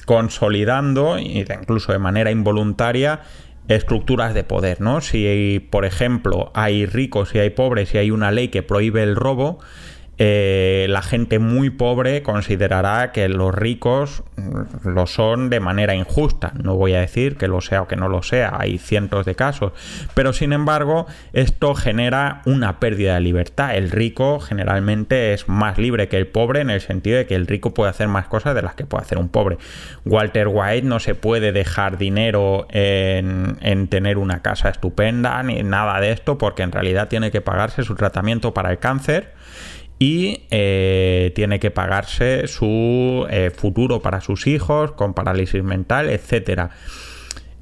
consolidando, 0.04 1.18
incluso 1.18 1.92
de 1.92 1.98
manera 1.98 2.30
involuntaria, 2.30 3.20
estructuras 3.68 4.34
de 4.34 4.44
poder, 4.44 4.80
¿no? 4.80 5.00
Si, 5.00 5.66
por 5.70 5.84
ejemplo, 5.84 6.50
hay 6.54 6.86
ricos 6.86 7.34
y 7.34 7.38
hay 7.38 7.50
pobres 7.50 7.94
y 7.94 7.98
hay 7.98 8.10
una 8.10 8.32
ley 8.32 8.48
que 8.48 8.62
prohíbe 8.62 9.02
el 9.02 9.16
robo, 9.16 9.60
eh, 10.24 10.86
la 10.88 11.02
gente 11.02 11.40
muy 11.40 11.70
pobre 11.70 12.22
considerará 12.22 13.10
que 13.10 13.28
los 13.28 13.52
ricos 13.52 14.22
lo 14.84 15.08
son 15.08 15.50
de 15.50 15.58
manera 15.58 15.96
injusta. 15.96 16.52
No 16.62 16.76
voy 16.76 16.94
a 16.94 17.00
decir 17.00 17.36
que 17.36 17.48
lo 17.48 17.60
sea 17.60 17.82
o 17.82 17.88
que 17.88 17.96
no 17.96 18.08
lo 18.08 18.22
sea, 18.22 18.54
hay 18.56 18.78
cientos 18.78 19.26
de 19.26 19.34
casos, 19.34 19.72
pero 20.14 20.32
sin 20.32 20.52
embargo 20.52 21.06
esto 21.32 21.74
genera 21.74 22.40
una 22.44 22.78
pérdida 22.78 23.14
de 23.14 23.20
libertad. 23.20 23.74
El 23.74 23.90
rico 23.90 24.38
generalmente 24.38 25.32
es 25.32 25.48
más 25.48 25.76
libre 25.76 26.06
que 26.06 26.18
el 26.18 26.28
pobre 26.28 26.60
en 26.60 26.70
el 26.70 26.80
sentido 26.80 27.16
de 27.16 27.26
que 27.26 27.34
el 27.34 27.48
rico 27.48 27.74
puede 27.74 27.90
hacer 27.90 28.06
más 28.06 28.28
cosas 28.28 28.54
de 28.54 28.62
las 28.62 28.76
que 28.76 28.86
puede 28.86 29.02
hacer 29.02 29.18
un 29.18 29.28
pobre. 29.28 29.58
Walter 30.04 30.46
White 30.46 30.86
no 30.86 31.00
se 31.00 31.16
puede 31.16 31.50
dejar 31.50 31.98
dinero 31.98 32.68
en, 32.70 33.58
en 33.60 33.88
tener 33.88 34.18
una 34.18 34.40
casa 34.40 34.68
estupenda 34.68 35.42
ni 35.42 35.64
nada 35.64 35.98
de 35.98 36.12
esto 36.12 36.38
porque 36.38 36.62
en 36.62 36.70
realidad 36.70 37.08
tiene 37.08 37.32
que 37.32 37.40
pagarse 37.40 37.82
su 37.82 37.96
tratamiento 37.96 38.54
para 38.54 38.70
el 38.70 38.78
cáncer 38.78 39.32
y 40.02 40.46
eh, 40.50 41.30
tiene 41.36 41.60
que 41.60 41.70
pagarse 41.70 42.48
su 42.48 43.24
eh, 43.30 43.52
futuro 43.54 44.02
para 44.02 44.20
sus 44.20 44.48
hijos 44.48 44.90
con 44.90 45.14
parálisis 45.14 45.62
mental, 45.62 46.10
etcétera. 46.10 46.70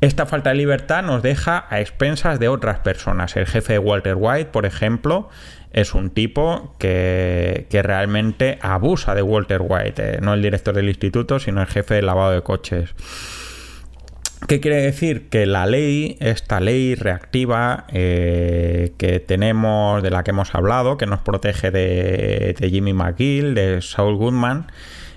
Esta 0.00 0.24
falta 0.24 0.48
de 0.48 0.56
libertad 0.56 1.02
nos 1.02 1.22
deja 1.22 1.66
a 1.68 1.82
expensas 1.82 2.40
de 2.40 2.48
otras 2.48 2.78
personas. 2.78 3.36
El 3.36 3.44
jefe 3.44 3.74
de 3.74 3.78
Walter 3.78 4.14
White, 4.16 4.46
por 4.46 4.64
ejemplo, 4.64 5.28
es 5.74 5.92
un 5.92 6.08
tipo 6.08 6.74
que, 6.78 7.66
realmente 7.70 8.58
abusa 8.62 9.14
de 9.14 9.20
Walter 9.20 9.60
White, 9.62 10.02
eh, 10.02 10.18
no 10.22 10.32
el 10.32 10.40
director 10.40 10.74
del 10.74 10.88
instituto, 10.88 11.40
sino 11.40 11.60
el 11.60 11.66
jefe 11.66 11.96
de 11.96 12.02
lavado 12.02 12.32
de 12.32 12.40
coches. 12.40 12.94
¿Qué 14.48 14.58
quiere 14.58 14.80
decir? 14.82 15.28
Que 15.28 15.44
la 15.46 15.66
ley, 15.66 16.16
esta 16.20 16.60
ley 16.60 16.94
reactiva 16.94 17.84
eh, 17.88 18.92
que 18.96 19.20
tenemos, 19.20 20.02
de 20.02 20.10
la 20.10 20.24
que 20.24 20.30
hemos 20.30 20.54
hablado, 20.54 20.96
que 20.96 21.06
nos 21.06 21.20
protege 21.20 21.70
de, 21.70 22.68
Jimmy 22.70 22.94
McGill, 22.94 23.54
de 23.54 23.82
Saul 23.82 24.16
Goodman, 24.16 24.66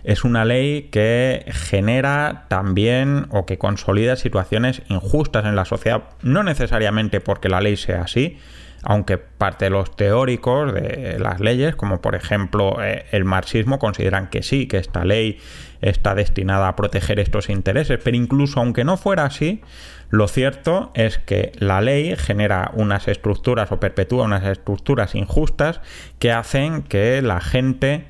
es 0.04 0.26
una 0.26 0.44
ley 0.44 0.90
que 0.92 1.46
genera 1.48 2.46
también 2.50 3.28
o 3.30 3.46
que 3.46 3.58
consolida 3.58 4.18
situaciones 4.18 4.82
injustas 4.90 5.46
en 5.46 5.56
la 5.56 5.64
sociedad, 5.64 6.04
no 6.22 6.44
necesariamente 6.44 7.22
porque 7.22 7.48
la 7.48 7.62
ley 7.62 7.78
sea 7.78 8.02
así, 8.02 8.38
aunque 8.84 9.18
parte 9.18 9.66
de 9.66 9.72
los 9.72 9.96
teóricos 9.96 10.74
de 10.74 11.18
las 11.18 11.40
leyes, 11.40 11.76
como 11.76 12.02
por 12.02 12.16
ejemplo 12.16 12.84
eh, 12.84 13.06
el 13.12 13.24
marxismo, 13.24 13.80
consideran 13.80 14.30
que 14.30 14.44
sí, 14.44 14.68
que 14.68 14.78
esta 14.78 15.06
ley 15.06 15.40
está 15.84 16.16
destinada 16.16 16.68
a 16.68 16.76
proteger 16.76 17.20
estos 17.20 17.50
intereses, 17.50 18.00
pero 18.04 18.18
incluso 18.18 18.60
aunque 18.60 18.84
no 18.84 18.98
fuera 18.98 19.26
así, 19.26 19.62
lo 20.10 20.28
cierto 20.28 20.92
es 20.94 21.18
que 21.18 21.52
la 21.58 21.82
ley 21.82 22.16
genera 22.18 22.72
unas 22.74 23.08
estructuras 23.08 23.72
o 23.72 23.80
perpetúa 23.80 24.26
unas 24.26 24.46
estructuras 24.46 25.16
injustas 25.16 25.82
que 26.20 26.32
hacen 26.32 26.84
que 26.84 27.22
la 27.22 27.42
gente 27.42 28.06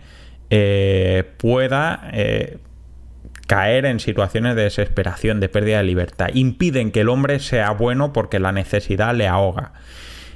eh, 0.50 1.24
pueda 1.38 2.10
eh, 2.14 2.60
caer 3.48 3.86
en 3.86 4.00
situaciones 4.00 4.56
de 4.56 4.64
desesperación, 4.64 5.40
de 5.40 5.50
pérdida 5.50 5.78
de 5.78 5.84
libertad. 5.84 6.30
Impiden 6.34 6.92
que 6.92 7.02
el 7.02 7.10
hombre 7.10 7.40
sea 7.40 7.72
bueno 7.72 8.14
porque 8.14 8.40
la 8.40 8.52
necesidad 8.52 9.16
le 9.16 9.28
ahoga. 9.28 9.74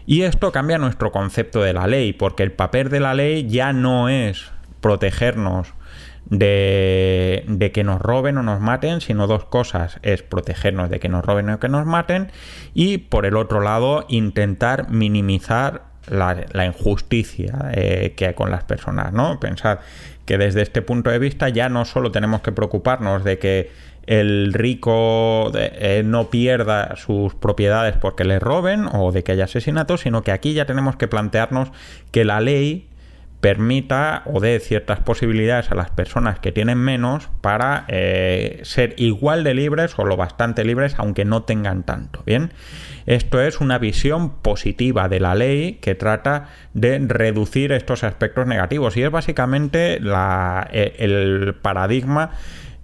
Y 0.05 0.21
esto 0.21 0.51
cambia 0.53 0.77
nuestro 0.77 1.11
concepto 1.11 1.61
de 1.61 1.73
la 1.73 1.85
ley, 1.85 2.13
porque 2.13 2.43
el 2.43 2.53
papel 2.53 2.89
de 2.89 3.01
la 3.01 3.13
ley 3.13 3.47
ya 3.47 3.73
no 3.73 4.07
es 4.07 4.51
protegernos 4.79 5.73
de, 6.29 7.45
de, 7.47 7.71
que 7.71 7.83
nos 7.83 8.01
roben 8.01 8.37
o 8.37 8.43
nos 8.43 8.59
maten, 8.59 9.01
sino 9.01 9.27
dos 9.27 9.45
cosas, 9.45 9.99
es 10.01 10.23
protegernos 10.23 10.89
de 10.89 10.99
que 10.99 11.09
nos 11.09 11.23
roben 11.23 11.49
o 11.49 11.59
que 11.59 11.69
nos 11.69 11.85
maten 11.85 12.31
y 12.73 12.97
por 12.97 13.25
el 13.25 13.35
otro 13.35 13.61
lado 13.61 14.05
intentar 14.09 14.89
minimizar 14.89 15.87
la, 16.09 16.65
injusticia 16.65 17.71
eh, 17.73 18.13
que 18.15 18.27
hay 18.27 18.33
con 18.33 18.51
las 18.51 18.63
personas, 18.63 19.13
¿no? 19.13 19.39
Pensad 19.39 19.79
que 20.25 20.37
desde 20.37 20.61
este 20.61 20.81
punto 20.81 21.09
de 21.09 21.19
vista 21.19 21.49
ya 21.49 21.69
no 21.69 21.85
solo 21.85 22.11
tenemos 22.11 22.41
que 22.41 22.51
preocuparnos 22.51 23.23
de 23.23 23.39
que 23.39 23.71
el 24.05 24.53
rico 24.53 25.51
eh, 25.53 26.01
no 26.05 26.29
pierda 26.29 26.95
sus 26.95 27.35
propiedades 27.35 27.95
porque 27.97 28.23
le 28.23 28.39
roben 28.39 28.87
o 28.91 29.11
de 29.11 29.23
que 29.23 29.33
haya 29.33 29.45
asesinatos, 29.45 30.01
sino 30.01 30.23
que 30.23 30.31
aquí 30.31 30.53
ya 30.53 30.65
tenemos 30.65 30.95
que 30.95 31.07
plantearnos 31.07 31.69
que 32.11 32.23
la 32.23 32.39
ley 32.39 32.87
permita 33.39 34.23
o 34.25 34.39
dé 34.39 34.59
ciertas 34.59 34.99
posibilidades 34.99 35.71
a 35.71 35.75
las 35.75 35.91
personas 35.91 36.39
que 36.39 36.51
tienen 36.51 36.79
menos 36.79 37.29
para 37.41 37.85
eh, 37.87 38.59
ser 38.63 38.95
igual 38.97 39.43
de 39.43 39.53
libres 39.53 39.97
o 39.97 40.05
lo 40.05 40.17
bastante 40.17 40.65
libres 40.65 40.95
aunque 40.97 41.23
no 41.23 41.43
tengan 41.43 41.83
tanto. 41.83 42.23
Bien, 42.25 42.51
esto 43.05 43.41
es 43.41 43.61
una 43.61 43.77
visión 43.77 44.41
positiva 44.41 45.07
de 45.07 45.19
la 45.19 45.35
ley 45.35 45.73
que 45.81 45.93
trata 45.93 46.49
de 46.73 46.99
reducir 46.99 47.71
estos 47.71 48.03
aspectos 48.03 48.47
negativos 48.47 48.97
y 48.97 49.03
es 49.03 49.11
básicamente 49.11 49.99
eh, 50.01 50.95
el 50.97 51.55
paradigma 51.61 52.31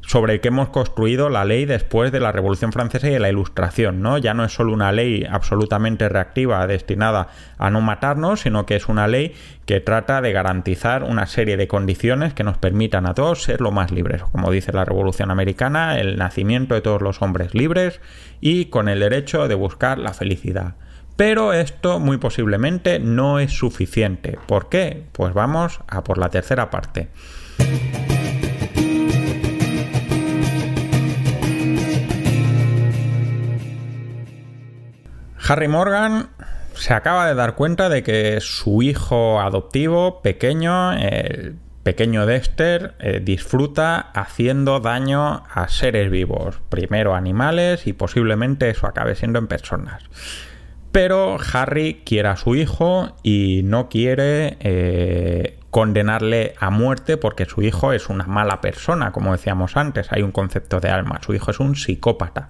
sobre 0.06 0.34
el 0.34 0.42
que 0.42 0.50
hemos 0.50 0.70
construido 0.70 1.30
la 1.30 1.46
ley 1.46 1.66
después 1.66 2.12
de 2.12 2.20
la 2.20 2.32
Revolución 2.32 2.72
Francesa 2.72 3.08
y 3.08 3.12
de 3.12 3.20
la 3.20 3.30
Ilustración, 3.30 4.02
¿no? 4.02 4.18
Ya 4.18 4.34
no 4.34 4.44
es 4.44 4.54
solo 4.54 4.74
una 4.74 4.92
ley 4.92 5.26
absolutamente 5.30 6.10
reactiva 6.10 6.66
destinada 6.68 7.30
a 7.58 7.70
no 7.70 7.82
matarnos, 7.82 8.42
sino 8.42 8.66
que 8.66 8.76
es 8.76 8.88
una 8.90 9.08
ley 9.08 9.34
que 9.66 9.80
trata 9.80 10.22
de 10.22 10.34
garantizar 10.34 11.04
una 11.04 11.26
serie 11.26 11.58
de 11.58 11.68
condiciones 11.68 12.34
que 12.34 12.44
nos 12.44 12.58
permitan 12.58 13.06
a 13.06 13.14
todos 13.14 13.44
ser 13.44 13.62
lo 13.62 13.72
más 13.72 13.92
libres, 13.92 14.24
como 14.24 14.52
dice 14.52 14.74
la 14.74 14.86
Revolución 14.86 15.32
Americana, 15.32 16.00
el 16.00 16.18
nacimiento 16.18 16.76
de 16.76 16.82
todos 16.82 17.02
los 17.02 17.22
hombres 17.22 17.54
libres 17.54 18.02
y 18.42 18.66
con 18.66 18.90
el 18.90 19.00
derecho 19.00 19.48
de 19.48 19.56
buscar 19.56 20.00
la 20.00 20.14
felicidad. 20.14 20.76
Pero 21.16 21.54
esto 21.54 22.00
muy 22.00 22.18
posiblemente 22.18 23.00
no 23.00 23.40
es 23.40 23.54
suficiente. 23.54 24.38
¿Por 24.48 24.68
qué? 24.68 25.06
Pues 25.12 25.34
vamos 25.34 25.80
a 25.88 26.04
por 26.04 26.18
la 26.18 26.30
tercera 26.30 26.70
parte. 26.70 27.10
Harry 35.48 35.68
Morgan 35.68 36.30
se 36.74 36.94
acaba 36.94 37.28
de 37.28 37.36
dar 37.36 37.56
cuenta 37.56 37.90
de 37.90 38.02
que 38.02 38.40
su 38.40 38.82
hijo 38.82 39.42
adoptivo, 39.42 40.22
pequeño, 40.22 40.94
el 40.94 41.58
pequeño 41.84 42.26
Dexter, 42.26 42.96
eh, 43.00 43.20
disfruta 43.22 44.00
haciendo 44.14 44.80
daño 44.80 45.44
a 45.54 45.68
seres 45.68 46.10
vivos, 46.10 46.62
primero 46.70 47.14
animales 47.14 47.88
y 47.88 47.94
posiblemente 47.94 48.70
eso 48.70 48.88
acabe 48.88 49.16
siendo 49.16 49.38
en 49.40 49.48
personas. 49.48 50.04
Pero 50.94 51.38
Harry 51.54 52.02
quiere 52.06 52.30
a 52.30 52.38
su 52.38 52.56
hijo 52.56 53.16
y 53.22 53.62
no 53.66 53.90
quiere 53.90 54.58
eh, 54.62 55.60
condenarle 55.72 56.54
a 56.60 56.70
muerte 56.70 57.18
porque 57.18 57.46
su 57.46 57.62
hijo 57.64 57.92
es 57.92 58.08
una 58.08 58.26
mala 58.26 58.62
persona, 58.62 59.12
como 59.12 59.34
decíamos 59.34 59.76
antes, 59.76 60.12
hay 60.12 60.22
un 60.22 60.32
concepto 60.32 60.80
de 60.80 60.90
alma, 60.90 61.20
su 61.24 61.34
hijo 61.34 61.52
es 61.52 61.60
un 61.60 61.76
psicópata 61.76 62.50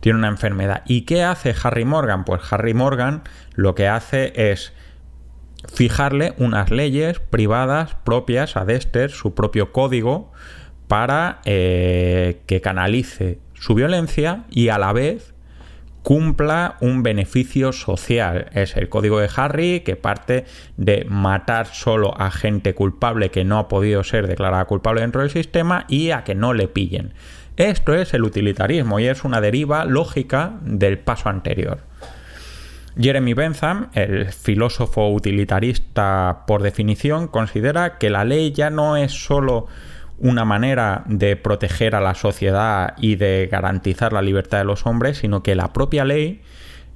tiene 0.00 0.18
una 0.18 0.28
enfermedad. 0.28 0.82
¿Y 0.86 1.02
qué 1.02 1.22
hace 1.22 1.54
Harry 1.62 1.84
Morgan? 1.84 2.24
Pues 2.24 2.40
Harry 2.50 2.74
Morgan 2.74 3.22
lo 3.54 3.74
que 3.74 3.88
hace 3.88 4.32
es 4.52 4.72
fijarle 5.72 6.34
unas 6.38 6.70
leyes 6.70 7.18
privadas 7.18 7.96
propias 8.04 8.56
a 8.56 8.64
Dexter, 8.64 9.10
su 9.10 9.34
propio 9.34 9.72
código, 9.72 10.32
para 10.86 11.40
eh, 11.44 12.42
que 12.46 12.60
canalice 12.60 13.38
su 13.54 13.74
violencia 13.74 14.44
y 14.50 14.68
a 14.68 14.78
la 14.78 14.92
vez 14.92 15.34
cumpla 16.02 16.76
un 16.80 17.02
beneficio 17.02 17.72
social. 17.72 18.48
Es 18.54 18.76
el 18.76 18.88
código 18.88 19.18
de 19.20 19.28
Harry 19.36 19.80
que 19.80 19.96
parte 19.96 20.46
de 20.78 21.04
matar 21.06 21.66
solo 21.66 22.18
a 22.18 22.30
gente 22.30 22.74
culpable 22.74 23.30
que 23.30 23.44
no 23.44 23.58
ha 23.58 23.68
podido 23.68 24.02
ser 24.04 24.26
declarada 24.26 24.64
culpable 24.64 25.02
dentro 25.02 25.20
del 25.20 25.30
sistema 25.30 25.84
y 25.88 26.12
a 26.12 26.24
que 26.24 26.34
no 26.34 26.54
le 26.54 26.68
pillen. 26.68 27.12
Esto 27.58 27.92
es 27.92 28.14
el 28.14 28.22
utilitarismo 28.22 29.00
y 29.00 29.08
es 29.08 29.24
una 29.24 29.40
deriva 29.40 29.84
lógica 29.84 30.52
del 30.62 31.00
paso 31.00 31.28
anterior. 31.28 31.80
Jeremy 32.96 33.34
Bentham, 33.34 33.90
el 33.94 34.26
filósofo 34.32 35.08
utilitarista 35.08 36.44
por 36.46 36.62
definición, 36.62 37.26
considera 37.26 37.98
que 37.98 38.10
la 38.10 38.24
ley 38.24 38.52
ya 38.52 38.70
no 38.70 38.96
es 38.96 39.10
sólo 39.10 39.66
una 40.18 40.44
manera 40.44 41.02
de 41.06 41.34
proteger 41.34 41.96
a 41.96 42.00
la 42.00 42.14
sociedad 42.14 42.94
y 42.96 43.16
de 43.16 43.48
garantizar 43.50 44.12
la 44.12 44.22
libertad 44.22 44.58
de 44.58 44.64
los 44.64 44.86
hombres, 44.86 45.18
sino 45.18 45.42
que 45.42 45.56
la 45.56 45.72
propia 45.72 46.04
ley 46.04 46.42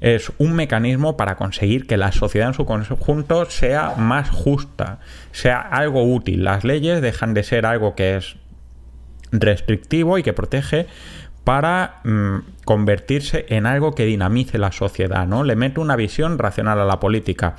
es 0.00 0.30
un 0.38 0.52
mecanismo 0.52 1.16
para 1.16 1.34
conseguir 1.34 1.88
que 1.88 1.96
la 1.96 2.12
sociedad 2.12 2.48
en 2.48 2.54
su 2.54 2.66
conjunto 2.66 3.46
sea 3.46 3.94
más 3.96 4.30
justa, 4.30 5.00
sea 5.32 5.58
algo 5.60 6.04
útil. 6.04 6.44
Las 6.44 6.62
leyes 6.62 7.02
dejan 7.02 7.34
de 7.34 7.42
ser 7.42 7.66
algo 7.66 7.96
que 7.96 8.16
es 8.16 8.36
restrictivo 9.32 10.18
y 10.18 10.22
que 10.22 10.32
protege 10.32 10.86
para 11.44 12.00
mm, 12.04 12.38
convertirse 12.64 13.46
en 13.48 13.66
algo 13.66 13.94
que 13.94 14.04
dinamice 14.04 14.58
la 14.58 14.70
sociedad, 14.70 15.26
¿no? 15.26 15.42
Le 15.42 15.56
mete 15.56 15.80
una 15.80 15.96
visión 15.96 16.38
racional 16.38 16.78
a 16.80 16.84
la 16.84 17.00
política. 17.00 17.56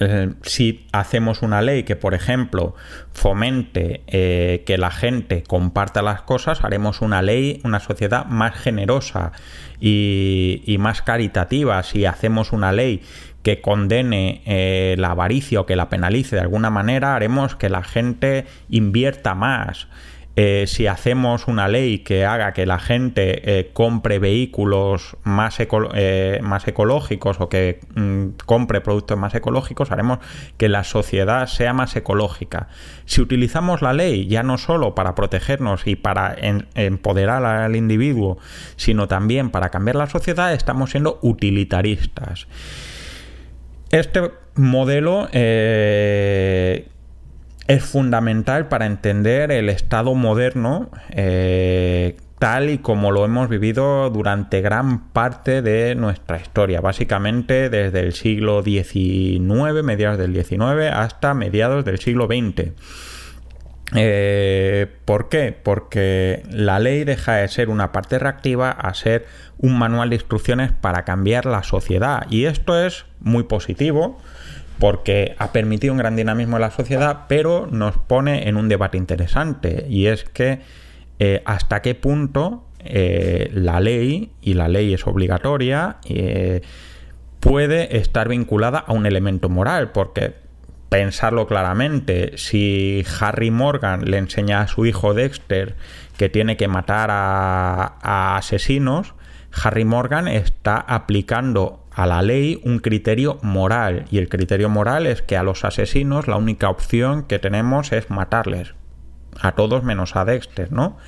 Eh, 0.00 0.32
si 0.42 0.86
hacemos 0.92 1.42
una 1.42 1.62
ley 1.62 1.84
que, 1.84 1.96
por 1.96 2.14
ejemplo, 2.14 2.74
fomente 3.12 4.02
eh, 4.06 4.62
que 4.66 4.78
la 4.78 4.90
gente 4.90 5.42
comparta 5.42 6.02
las 6.02 6.22
cosas, 6.22 6.64
haremos 6.64 7.00
una 7.00 7.22
ley, 7.22 7.60
una 7.64 7.80
sociedad 7.80 8.26
más 8.26 8.54
generosa 8.56 9.32
y, 9.80 10.76
más 10.80 11.02
caritativa. 11.02 11.82
Si 11.82 12.04
hacemos 12.04 12.52
una 12.52 12.72
ley 12.72 13.02
que 13.42 13.60
condene 13.60 14.42
eh, 14.44 14.96
la 14.98 15.12
avaricia 15.12 15.60
o 15.60 15.66
que 15.66 15.76
la 15.76 15.88
penalice 15.88 16.36
de 16.36 16.42
alguna 16.42 16.70
manera, 16.70 17.14
haremos 17.14 17.54
que 17.56 17.68
la 17.68 17.82
gente 17.82 18.46
invierta 18.68 19.34
más. 19.34 19.88
Eh, 20.36 20.66
si 20.68 20.86
hacemos 20.86 21.48
una 21.48 21.66
ley 21.66 21.98
que 21.98 22.24
haga 22.24 22.52
que 22.52 22.64
la 22.64 22.78
gente 22.78 23.58
eh, 23.58 23.70
compre 23.72 24.20
vehículos 24.20 25.16
más, 25.24 25.58
eh, 25.60 26.38
más 26.42 26.68
ecológicos 26.68 27.40
o 27.40 27.48
que 27.48 27.80
mm, 27.96 28.38
compre 28.46 28.80
productos 28.80 29.18
más 29.18 29.34
ecológicos, 29.34 29.90
haremos 29.90 30.20
que 30.56 30.68
la 30.68 30.84
sociedad 30.84 31.46
sea 31.46 31.72
más 31.72 31.96
ecológica. 31.96 32.68
Si 33.06 33.20
utilizamos 33.20 33.82
la 33.82 33.92
ley 33.92 34.28
ya 34.28 34.44
no 34.44 34.56
solo 34.56 34.94
para 34.94 35.16
protegernos 35.16 35.86
y 35.88 35.96
para 35.96 36.36
empoderar 36.74 37.44
al 37.44 37.74
individuo, 37.74 38.38
sino 38.76 39.08
también 39.08 39.50
para 39.50 39.70
cambiar 39.70 39.96
la 39.96 40.06
sociedad, 40.06 40.52
estamos 40.52 40.92
siendo 40.92 41.18
utilitaristas. 41.22 42.46
Este 43.90 44.30
modelo 44.54 45.28
es 47.70 47.84
fundamental 47.84 48.66
para 48.66 48.86
entender 48.86 49.52
el 49.52 49.68
Estado 49.68 50.16
moderno 50.16 50.90
eh, 51.10 52.16
tal 52.40 52.68
y 52.68 52.78
como 52.78 53.12
lo 53.12 53.24
hemos 53.24 53.48
vivido 53.48 54.10
durante 54.10 54.60
gran 54.60 55.10
parte 55.10 55.62
de 55.62 55.94
nuestra 55.94 56.40
historia, 56.40 56.80
básicamente 56.80 57.70
desde 57.70 58.00
el 58.00 58.12
siglo 58.12 58.64
XIX, 58.64 59.84
mediados 59.84 60.18
del 60.18 60.34
XIX, 60.34 60.90
hasta 60.92 61.32
mediados 61.34 61.84
del 61.84 62.00
siglo 62.00 62.26
XX. 62.26 62.72
Eh, 63.94 64.86
¿Por 65.04 65.28
qué? 65.28 65.56
Porque 65.62 66.42
la 66.50 66.80
ley 66.80 67.04
deja 67.04 67.36
de 67.36 67.46
ser 67.46 67.68
una 67.68 67.92
parte 67.92 68.18
reactiva 68.18 68.70
a 68.72 68.94
ser 68.94 69.26
un 69.58 69.78
manual 69.78 70.10
de 70.10 70.16
instrucciones 70.16 70.72
para 70.72 71.04
cambiar 71.04 71.46
la 71.46 71.62
sociedad. 71.62 72.26
Y 72.30 72.46
esto 72.46 72.84
es 72.84 73.04
muy 73.20 73.44
positivo 73.44 74.18
porque 74.80 75.36
ha 75.38 75.52
permitido 75.52 75.92
un 75.92 75.98
gran 75.98 76.16
dinamismo 76.16 76.56
en 76.56 76.62
la 76.62 76.70
sociedad, 76.70 77.26
pero 77.28 77.68
nos 77.70 77.98
pone 77.98 78.48
en 78.48 78.56
un 78.56 78.68
debate 78.68 78.96
interesante 78.96 79.86
y 79.88 80.06
es 80.06 80.24
que 80.24 80.60
eh, 81.20 81.42
hasta 81.44 81.82
qué 81.82 81.94
punto 81.94 82.64
eh, 82.78 83.50
la 83.52 83.78
ley, 83.78 84.32
y 84.40 84.54
la 84.54 84.68
ley 84.68 84.94
es 84.94 85.06
obligatoria, 85.06 85.98
eh, 86.08 86.62
puede 87.40 87.98
estar 87.98 88.28
vinculada 88.28 88.78
a 88.78 88.92
un 88.94 89.04
elemento 89.04 89.50
moral, 89.50 89.92
porque 89.92 90.32
pensarlo 90.88 91.46
claramente, 91.46 92.32
si 92.38 93.04
Harry 93.20 93.50
Morgan 93.50 94.10
le 94.10 94.16
enseña 94.16 94.62
a 94.62 94.66
su 94.66 94.86
hijo 94.86 95.12
Dexter 95.12 95.76
que 96.16 96.30
tiene 96.30 96.56
que 96.56 96.68
matar 96.68 97.10
a 97.12 98.36
asesinos, 98.36 99.14
Harry 99.62 99.84
Morgan 99.84 100.26
está 100.26 100.76
aplicando 100.76 101.79
a 101.92 102.06
la 102.06 102.22
ley 102.22 102.60
un 102.64 102.78
criterio 102.78 103.38
moral 103.42 104.04
y 104.10 104.18
el 104.18 104.28
criterio 104.28 104.68
moral 104.68 105.06
es 105.06 105.22
que 105.22 105.36
a 105.36 105.42
los 105.42 105.64
asesinos 105.64 106.28
la 106.28 106.36
única 106.36 106.70
opción 106.70 107.24
que 107.24 107.38
tenemos 107.38 107.92
es 107.92 108.10
matarles 108.10 108.74
a 109.40 109.52
todos 109.52 109.82
menos 109.82 110.16
a 110.16 110.24
Dexter, 110.24 110.72
¿no? 110.72 110.98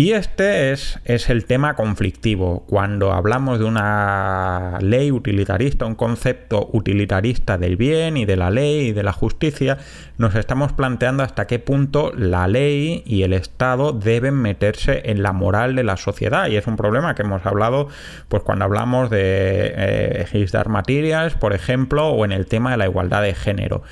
Y 0.00 0.12
este 0.14 0.72
es, 0.72 0.98
es, 1.04 1.28
el 1.28 1.44
tema 1.44 1.74
conflictivo. 1.74 2.64
Cuando 2.66 3.12
hablamos 3.12 3.58
de 3.58 3.66
una 3.66 4.78
ley 4.80 5.12
utilitarista, 5.12 5.84
un 5.84 5.94
concepto 5.94 6.70
utilitarista 6.72 7.58
del 7.58 7.76
bien 7.76 8.16
y 8.16 8.24
de 8.24 8.36
la 8.36 8.48
ley 8.48 8.86
y 8.86 8.92
de 8.92 9.02
la 9.02 9.12
justicia, 9.12 9.76
nos 10.16 10.34
estamos 10.36 10.72
planteando 10.72 11.22
hasta 11.22 11.46
qué 11.46 11.58
punto 11.58 12.14
la 12.16 12.48
ley 12.48 13.02
y 13.04 13.24
el 13.24 13.34
Estado 13.34 13.92
deben 13.92 14.36
meterse 14.36 15.02
en 15.04 15.22
la 15.22 15.34
moral 15.34 15.76
de 15.76 15.84
la 15.84 15.98
sociedad. 15.98 16.48
Y 16.48 16.56
es 16.56 16.66
un 16.66 16.76
problema 16.76 17.14
que 17.14 17.20
hemos 17.20 17.44
hablado 17.44 17.88
pues 18.28 18.42
cuando 18.42 18.64
hablamos 18.64 19.10
de 19.10 19.74
eh, 19.76 21.34
por 21.38 21.52
ejemplo, 21.52 22.08
o 22.08 22.24
en 22.24 22.32
el 22.32 22.46
tema 22.46 22.70
de 22.70 22.78
la 22.78 22.86
igualdad 22.86 23.20
de 23.20 23.34
género 23.34 23.82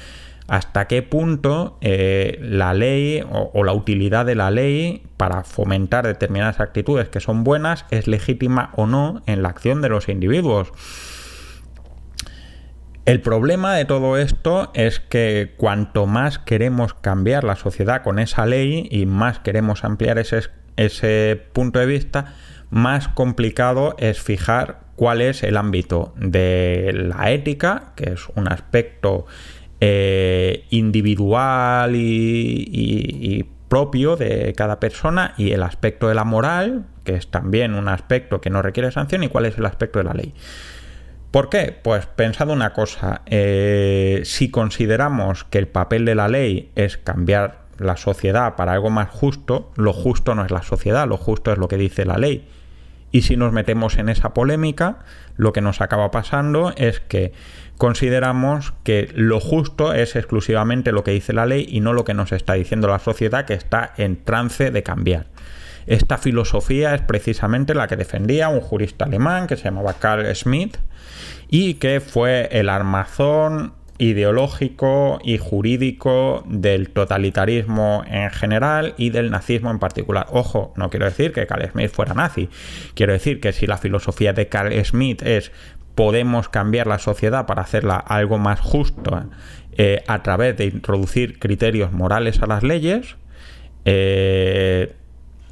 hasta 0.49 0.87
qué 0.87 1.03
punto 1.03 1.77
eh, 1.83 2.39
la 2.41 2.73
ley 2.73 3.23
o, 3.31 3.63
la 3.65 3.75
utilidad 3.75 4.25
de 4.25 4.35
la 4.35 4.51
ley 4.51 5.03
para 5.19 5.45
fomentar 5.45 6.07
determinadas 6.07 6.59
actitudes 6.59 7.11
que 7.11 7.21
son 7.21 7.45
buenas 7.45 7.85
es 7.91 8.09
legítima 8.09 8.73
o 8.75 8.87
no 8.87 9.23
en 9.27 9.43
la 9.43 9.51
acción 9.51 9.83
de 9.83 9.91
los 9.91 10.09
individuos. 10.09 10.73
El 13.05 13.21
problema 13.21 13.75
de 13.75 13.85
todo 13.85 14.17
esto 14.17 14.71
es 14.75 15.01
que 15.01 15.55
cuanto 15.57 16.07
más 16.07 16.39
queremos 16.39 16.95
cambiar 16.95 17.45
la 17.45 17.57
sociedad 17.57 18.03
con 18.03 18.19
esa 18.19 18.47
ley 18.47 18.89
y 18.91 19.07
más 19.07 19.39
queremos 19.41 19.85
ampliar 19.85 20.19
ese, 20.19 20.43
ese 20.77 21.43
punto 21.53 21.79
de 21.79 21.87
vista, 21.87 22.35
más 22.71 23.09
complicado 23.09 23.97
es 23.99 24.21
fijar 24.21 24.81
cuál 24.97 25.21
es 25.21 25.43
el 25.43 25.57
ámbito 25.57 26.13
de 26.17 26.91
la 26.93 27.31
ética, 27.31 27.93
que 27.97 28.11
es 28.11 28.29
un 28.35 28.51
aspecto 28.51 29.27
eh, 29.81 30.65
individual 30.71 31.95
y, 31.95 33.47
propio 33.69 34.17
de 34.17 34.55
cada 34.57 34.81
persona 34.81 35.35
y 35.37 35.53
el 35.53 35.63
aspecto 35.63 36.09
de 36.09 36.15
la 36.15 36.25
moral, 36.25 36.87
que 37.05 37.17
es 37.17 37.31
también 37.31 37.75
un 37.75 37.89
aspecto 37.89 38.41
que 38.41 38.49
no 38.49 38.63
requiere 38.63 38.91
sanción, 38.91 39.25
y 39.25 39.29
cuál 39.29 39.45
es 39.45 39.59
el 39.59 39.67
aspecto 39.67 39.99
de 39.99 40.07
la 40.07 40.15
ley. 40.15 40.33
¿Por 41.31 41.51
qué? 41.51 41.79
Pues 41.83 42.07
pensado 42.07 42.55
una 42.55 42.73
cosa, 42.73 43.21
eh, 43.27 44.23
si 44.25 44.51
consideramos 44.51 45.45
que 45.45 45.59
el 45.59 45.69
papel 45.69 46.07
de 46.07 46.15
la 46.15 46.29
ley 46.29 46.71
es 46.75 46.97
cambiar 46.97 47.67
la 47.77 47.99
sociedad 47.99 48.57
para 48.57 48.73
algo 48.73 48.89
más 48.89 49.11
justo, 49.11 49.71
lo 49.77 49.93
justo 49.93 50.35
no 50.35 50.47
es 50.47 50.51
la 50.51 50.63
sociedad, 50.63 51.07
lo 51.07 51.19
justo 51.19 51.53
es 51.53 51.59
lo 51.59 51.69
que 51.69 51.77
dice 51.77 52.07
la 52.07 52.17
ley. 52.17 52.49
Y 53.11 53.23
si 53.23 53.37
nos 53.37 53.53
metemos 53.53 53.97
en 53.97 54.09
esa 54.09 54.35
polémica, 54.35 54.99
lo 55.37 55.53
que 55.53 55.61
nos 55.61 55.81
acaba 55.81 56.11
pasando 56.11 56.73
es 56.77 57.01
que 57.01 57.33
consideramos 57.79 58.75
que 58.83 59.11
lo 59.15 59.41
justo 59.41 59.95
es 59.95 60.17
exclusivamente 60.17 60.93
lo 60.93 61.05
que 61.05 61.13
dice 61.13 61.33
la 61.33 61.47
ley 61.47 61.67
y 61.69 61.81
no 61.81 61.93
lo 61.93 62.05
que 62.05 62.15
nos 62.15 62.33
está 62.33 62.55
diciendo 62.55 62.89
la 62.89 62.99
sociedad 62.99 63.47
que 63.47 63.55
está 63.55 63.93
en 63.97 64.23
trance 64.23 64.71
de 64.71 64.83
cambiar. 64.83 65.27
Esta 65.87 66.19
filosofía 66.19 66.95
es 66.95 67.01
precisamente 67.01 67.75
la 67.75 67.87
que 67.87 67.97
defendía 67.97 68.51
un 68.51 68.61
jurista 68.61 69.07
alemán 69.07 69.47
que 69.47 69.57
se 69.57 69.65
llamaba 69.65 69.95
Carl 69.95 70.27
Schmitt 70.35 70.77
y 71.49 71.75
que 71.75 72.01
fue 72.01 72.49
el 72.53 72.69
armazón 72.69 73.73
ideológico 73.99 75.19
y 75.25 75.39
jurídico 75.39 76.45
del 76.47 76.91
totalitarismo 76.91 78.05
en 78.07 78.31
general 78.31 78.95
y 78.97 79.11
del 79.11 79.31
nazismo 79.31 79.71
en 79.71 79.79
particular. 79.79 80.27
Ojo, 80.31 80.73
no 80.77 80.89
quiero 80.89 81.07
decir 81.07 81.33
que 81.33 81.47
Carl 81.47 81.69
Schmitt 81.69 81.91
fuera 81.91 82.15
nazi, 82.15 82.49
quiero 82.95 83.13
decir 83.13 83.41
que 83.41 83.53
si 83.53 83.67
la 83.67 83.77
filosofía 83.77 84.33
de 84.33 84.49
Carl 84.49 84.73
Schmitt 84.85 85.23
es 85.23 85.53
podemos 85.95 86.49
cambiar 86.49 86.87
la 86.87 87.01
sociedad 87.01 87.47
para 87.47 87.63
hacerla 87.63 87.97
algo 87.97 88.39
más 88.39 88.61
justa 88.61 89.27
eh, 89.77 90.05
a 90.07 90.23
través 90.23 90.57
de 90.57 90.67
introducir 90.67 91.41
criterios 91.41 91.93
morales 91.93 92.41
a 92.41 92.47
las 92.47 92.63
leyes, 92.63 93.17
eh, 93.85 94.95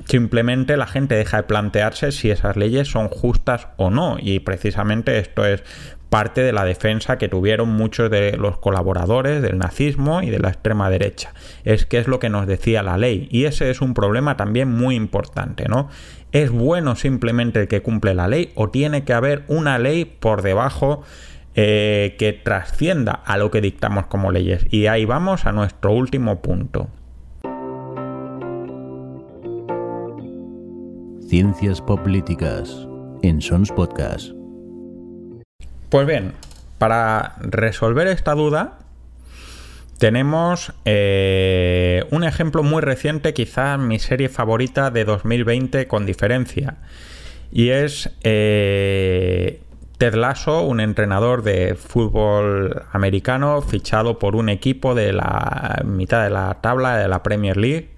simplemente 0.05 0.77
la 0.77 0.87
gente 0.87 1.17
deja 1.17 1.39
de 1.39 1.43
plantearse 1.45 2.13
si 2.13 2.31
esas 2.31 2.57
leyes 2.57 2.89
son 2.89 3.09
justas 3.09 3.69
o 3.77 3.91
no. 3.91 4.19
Y 4.21 4.41
precisamente 4.41 5.19
esto 5.19 5.45
es 5.45 5.65
parte 6.11 6.43
de 6.43 6.53
la 6.53 6.65
defensa 6.65 7.19
que 7.19 7.29
tuvieron 7.29 7.69
muchos 7.69 8.11
de 8.11 8.37
los 8.37 8.59
colaboradores 8.59 9.43
del 9.43 9.59
nazismo 9.59 10.23
y 10.23 10.31
de 10.31 10.39
la 10.39 10.49
extrema 10.49 10.89
derecha. 10.91 11.33
Es 11.65 11.87
que 11.87 11.99
es 11.99 12.07
lo 12.07 12.19
que 12.19 12.31
nos 12.31 12.47
decía 12.47 12.83
la 12.83 12.97
ley. 12.97 13.29
Y 13.31 13.45
ese 13.45 13.71
es 13.71 13.81
un 13.81 13.95
problema 13.95 14.37
también 14.37 14.71
muy 14.71 14.95
importante, 14.95 15.67
¿no? 15.69 15.89
¿Es 16.33 16.51
bueno 16.51 16.97
simplemente 16.97 17.61
el 17.61 17.69
que 17.69 17.83
cumple 17.83 18.15
la 18.15 18.29
ley 18.29 18.53
o 18.55 18.71
tiene 18.71 19.05
que 19.05 19.13
haber 19.13 19.45
una 19.49 19.79
ley 19.79 20.05
por 20.05 20.43
debajo 20.43 21.03
eh, 21.55 22.15
que 22.19 22.33
trascienda 22.33 23.13
a 23.13 23.39
lo 23.39 23.51
que 23.51 23.61
dictamos 23.61 24.07
como 24.07 24.31
leyes? 24.31 24.67
Y 24.71 24.87
ahí 24.87 25.05
vamos 25.05 25.47
a 25.47 25.53
nuestro 25.53 25.93
último 25.93 26.43
punto. 26.43 26.89
Ciencias 31.29 31.81
Políticas 31.81 32.87
en 33.23 33.41
Sons 33.41 33.73
Podcast. 33.73 34.36
Pues 35.97 36.07
bien, 36.07 36.35
para 36.77 37.37
resolver 37.41 38.07
esta 38.09 38.35
duda, 38.35 38.81
tenemos 39.97 40.75
eh, 40.85 42.05
un 42.11 42.23
ejemplo 42.23 42.63
muy 42.63 42.83
reciente, 42.83 43.33
quizás 43.33 43.79
mi 43.79 43.99
serie 43.99 44.29
favorita 44.29 44.91
de 44.91 45.07
2020 45.07 45.89
con 45.89 46.05
diferencia, 46.05 46.77
y 47.51 47.71
es 47.71 48.11
eh, 48.25 49.63
Ted 49.97 50.17
Lasso, 50.17 50.65
un 50.65 50.81
entrenador 50.81 51.43
de 51.43 51.75
fútbol 51.77 52.83
americano 52.93 53.63
fichado 53.63 54.19
por 54.19 54.37
un 54.37 54.51
equipo 54.51 54.95
de 54.95 55.15
la 55.15 55.81
mitad 55.87 56.25
de 56.25 56.29
la 56.29 56.59
tabla 56.61 56.99
de 56.99 57.09
la 57.09 57.23
Premier 57.23 57.57
League 57.57 57.97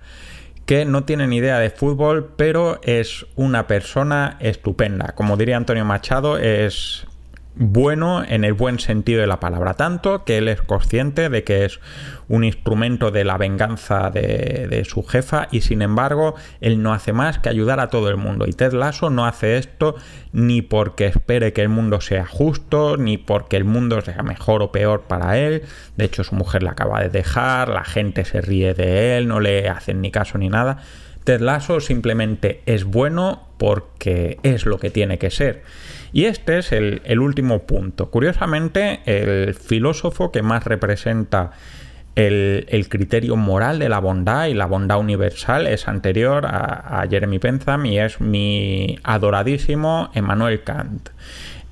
que 0.67 0.85
no 0.85 1.03
tiene 1.03 1.27
ni 1.27 1.39
idea 1.39 1.59
de 1.59 1.71
fútbol, 1.71 2.35
pero 2.37 2.79
es 2.83 3.27
una 3.35 3.67
persona 3.67 4.37
estupenda. 4.39 5.15
Como 5.17 5.39
diría 5.39 5.57
Antonio 5.57 5.87
Machado, 5.87 6.37
es 6.37 7.08
bueno 7.59 8.25
en 8.25 8.45
el 8.45 8.53
buen 8.53 8.79
sentido 8.79 9.21
de 9.21 9.27
la 9.27 9.41
palabra, 9.41 9.75
tanto 9.75 10.25
que 10.25 10.39
él 10.39 10.49
es 10.49 10.63
consciente 10.63 11.29
de 11.29 11.43
que 11.43 11.65
es 11.65 11.81
un 12.29 12.45
instrumento 12.45 13.11
de 13.11 13.25
la 13.25 13.37
venganza 13.37 14.11
de, 14.11 14.85
su 14.89 15.03
jefa 15.03 15.49
y 15.51 15.63
sin 15.63 15.83
embargo 15.83 16.35
él 16.61 16.83
no 16.83 16.93
hace 16.93 17.13
más 17.13 17.39
que 17.39 17.49
ayudar 17.49 17.81
a 17.81 17.89
todo 17.89 18.09
el 18.11 18.17
mundo. 18.17 18.47
Y 18.47 18.53
Ted 18.53 18.73
Lasso 18.73 19.11
no 19.11 19.27
hace 19.27 19.59
esto 19.59 19.97
ni 20.33 20.63
porque 20.63 21.07
espere 21.07 21.53
que 21.53 21.63
el 21.63 21.69
mundo 21.69 22.01
sea 22.01 22.27
justo 22.27 22.97
ni 22.97 23.19
porque 23.19 23.57
el 23.57 23.65
mundo 23.65 24.01
sea 24.03 24.23
mejor 24.23 24.63
o 24.63 24.71
peor 24.71 25.03
para 25.03 25.39
él. 25.39 25.63
De 25.97 26.05
hecho 26.05 26.23
su 26.23 26.37
mujer 26.37 26.63
la 26.63 26.73
acaba 26.73 27.01
de 27.01 27.09
dejar 27.09 27.69
la 27.69 27.85
gente 27.85 28.25
se 28.25 28.41
ríe 28.41 28.75
de 28.75 29.19
él 29.19 29.27
no 29.27 29.41
le 29.41 29.69
hacen 29.69 30.01
ni 30.01 30.13
caso 30.13 30.39
ni 30.39 30.49
nada. 30.49 30.79
Ted 31.25 31.41
Lasso 31.41 31.81
simplemente 31.81 32.63
es 32.67 32.85
bueno 32.85 33.49
porque 33.59 34.39
es 34.45 34.65
lo 34.65 34.79
que 34.79 34.91
tiene 34.91 35.19
que 35.19 35.31
ser 35.31 35.63
y 36.13 36.25
este 36.25 36.59
es 36.59 36.73
el, 36.73 37.21
último 37.21 37.61
punto. 37.61 38.11
Curiosamente, 38.11 39.01
el 39.05 39.55
filósofo 39.55 40.33
que 40.33 40.43
más 40.43 40.65
representa 40.65 41.53
el, 42.15 42.87
criterio 42.89 43.37
moral 43.37 43.79
de 43.79 43.89
la 43.89 44.01
bondad 44.01 44.47
y 44.47 44.55
la 44.55 44.67
bondad 44.67 44.99
universal 44.99 45.67
es 45.67 45.87
anterior 45.87 46.47
a, 46.47 47.05
Jeremy 47.09 47.39
Bentham 47.39 47.87
y 47.87 47.99
es 47.99 48.21
mi 48.21 48.99
adoradísimo 49.03 50.11
Emmanuel 50.15 50.63
Kant. 50.63 51.11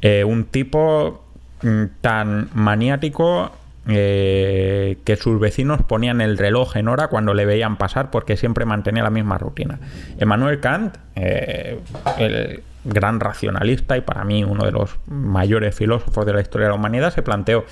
Eh, 0.03 0.25
un 0.25 0.45
tipo 0.45 1.25
mm, 1.63 1.85
tan 2.01 2.51
maniático 2.55 3.51
eh, 3.89 4.99
que 5.05 5.17
sus 5.17 5.39
vecinos 5.39 5.81
ponían 5.83 6.21
el 6.21 6.39
reloj 6.39 6.77
en 6.77 6.89
hora 6.89 7.07
cuando 7.07 7.35
le 7.35 7.47
veían 7.47 7.77
pasar 7.77 8.11
porque 8.11 8.37
siempre 8.37 8.65
mantenía 8.65 9.03
la 9.03 9.11
misma 9.11 9.39
rutina. 9.39 9.79
Emmanuel 10.19 10.61
Kant, 10.61 10.97
eh, 11.15 11.79
el 12.19 12.63
gran 12.87 13.21
racionalista 13.21 13.97
y 13.97 14.01
para 14.01 14.25
mí 14.25 14.45
uno 14.45 14.65
de 14.65 14.73
los 14.73 14.99
mayores 15.07 15.75
filósofos 15.75 16.25
de 16.25 16.33
la 16.33 16.41
historia 16.41 16.67
de 16.67 16.73
la 16.73 16.79
humanidad, 16.79 17.13
se 17.13 17.23
planteó 17.23 17.65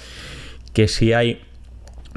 que 0.72 0.88
si 0.88 1.12
hay 1.12 1.42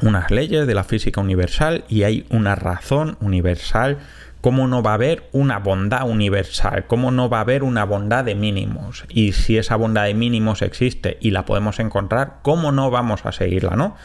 unas 0.02 0.32
leyes 0.32 0.68
de 0.68 0.74
la 0.74 0.84
física 0.84 1.22
universal 1.22 1.84
y 1.88 2.04
hay 2.04 2.26
una 2.30 2.56
razón 2.56 3.18
universal, 3.22 3.98
¿cómo 4.42 4.68
no 4.68 4.84
va 4.84 4.92
a 4.92 4.96
haber 4.96 5.28
una 5.32 5.60
bondad 5.60 6.08
universal? 6.08 6.86
¿Cómo 6.88 7.12
no 7.12 7.30
va 7.30 7.40
a 7.40 7.42
haber 7.42 7.64
una 7.64 7.84
bondad 7.84 8.24
de 8.24 8.36
mínimos? 8.36 9.06
Y 9.10 9.32
si 9.34 9.58
esa 9.58 9.76
bondad 9.76 10.06
de 10.06 10.14
mínimos 10.14 10.62
existe 10.62 11.18
y 11.22 11.32
la 11.32 11.46
podemos 11.46 11.80
encontrar, 11.80 12.40
¿cómo 12.42 12.72
no 12.72 12.92
vamos 12.92 13.26
a 13.26 13.32
seguirla, 13.32 13.76
no? 13.76 13.96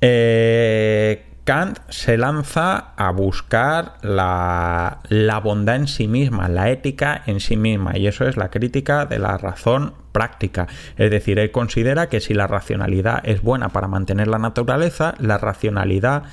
Eh, 0.00 1.24
Kant 1.46 1.78
se 1.88 2.18
lanza 2.18 2.92
a 2.96 3.12
buscar 3.12 3.98
la, 4.02 4.98
bondad 5.44 5.76
en 5.76 5.86
sí 5.86 6.08
misma, 6.08 6.48
la 6.48 6.70
ética 6.70 7.22
en 7.24 7.38
sí 7.38 7.56
misma, 7.56 7.96
y 7.96 8.08
eso 8.08 8.26
es 8.26 8.36
la 8.36 8.50
crítica 8.50 9.06
de 9.06 9.20
la 9.20 9.38
razón 9.38 9.94
práctica. 10.10 10.66
Es 10.96 11.08
decir, 11.08 11.38
él 11.38 11.52
considera 11.52 12.08
que 12.08 12.20
si 12.20 12.34
la 12.34 12.48
racionalidad 12.48 13.20
es 13.22 13.42
buena 13.42 13.68
para 13.68 13.86
mantener 13.86 14.26
la 14.26 14.40
naturaleza, 14.40 15.14
la 15.20 15.38
racionalidad 15.38 16.24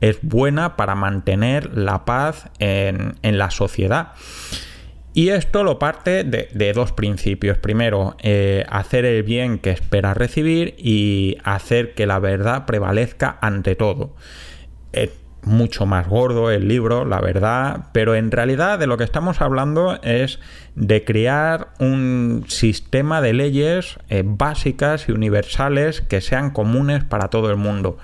es 0.00 0.20
buena 0.22 0.76
para 0.76 0.94
mantener 0.94 1.76
la 1.76 2.04
paz 2.04 2.48
en, 2.60 3.16
la 3.22 3.50
sociedad. 3.50 4.12
Y 5.14 5.28
esto 5.28 5.62
lo 5.62 5.78
parte 5.78 6.24
de, 6.24 6.72
dos 6.72 6.92
principios. 6.92 7.58
Primero, 7.58 8.16
eh, 8.22 8.64
hacer 8.68 9.04
el 9.04 9.22
bien 9.22 9.58
que 9.58 9.70
espera 9.70 10.14
recibir 10.14 10.74
y 10.78 11.36
hacer 11.44 11.94
que 11.94 12.06
la 12.06 12.18
verdad 12.18 12.64
prevalezca 12.64 13.38
ante 13.40 13.76
todo 13.76 14.14
es 14.92 15.10
mucho 15.44 15.86
más 15.86 16.06
gordo 16.06 16.50
el 16.52 16.68
libro, 16.68 17.04
la 17.04 17.20
verdad, 17.20 17.86
pero 17.92 18.14
en 18.14 18.30
realidad 18.30 18.78
de 18.78 18.86
lo 18.86 18.96
que 18.96 19.04
estamos 19.04 19.40
hablando 19.40 20.00
es 20.02 20.38
de 20.76 21.04
crear 21.04 21.72
un 21.80 22.44
sistema 22.46 23.20
de 23.20 23.32
leyes 23.32 23.98
eh, 24.08 24.22
básicas 24.24 25.08
y 25.08 25.12
universales 25.12 26.00
que 26.00 26.20
sean 26.20 26.50
comunes 26.50 27.02
para 27.02 27.28
todo 27.28 27.50
el 27.50 27.56
mundo. 27.56 27.98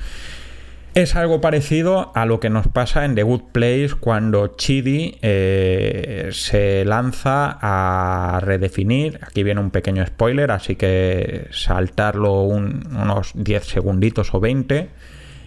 Es 0.98 1.14
algo 1.14 1.40
parecido 1.40 2.10
a 2.16 2.26
lo 2.26 2.40
que 2.40 2.50
nos 2.50 2.66
pasa 2.66 3.04
en 3.04 3.14
The 3.14 3.22
Good 3.22 3.52
Place 3.52 3.90
cuando 4.00 4.56
Chidi 4.56 5.16
eh, 5.22 6.30
se 6.32 6.84
lanza 6.84 7.56
a 7.60 8.40
redefinir. 8.40 9.20
Aquí 9.22 9.44
viene 9.44 9.60
un 9.60 9.70
pequeño 9.70 10.04
spoiler, 10.04 10.50
así 10.50 10.74
que 10.74 11.46
saltarlo 11.52 12.42
unos 12.42 13.30
10 13.36 13.64
segunditos 13.64 14.34
o 14.34 14.40
20 14.40 14.90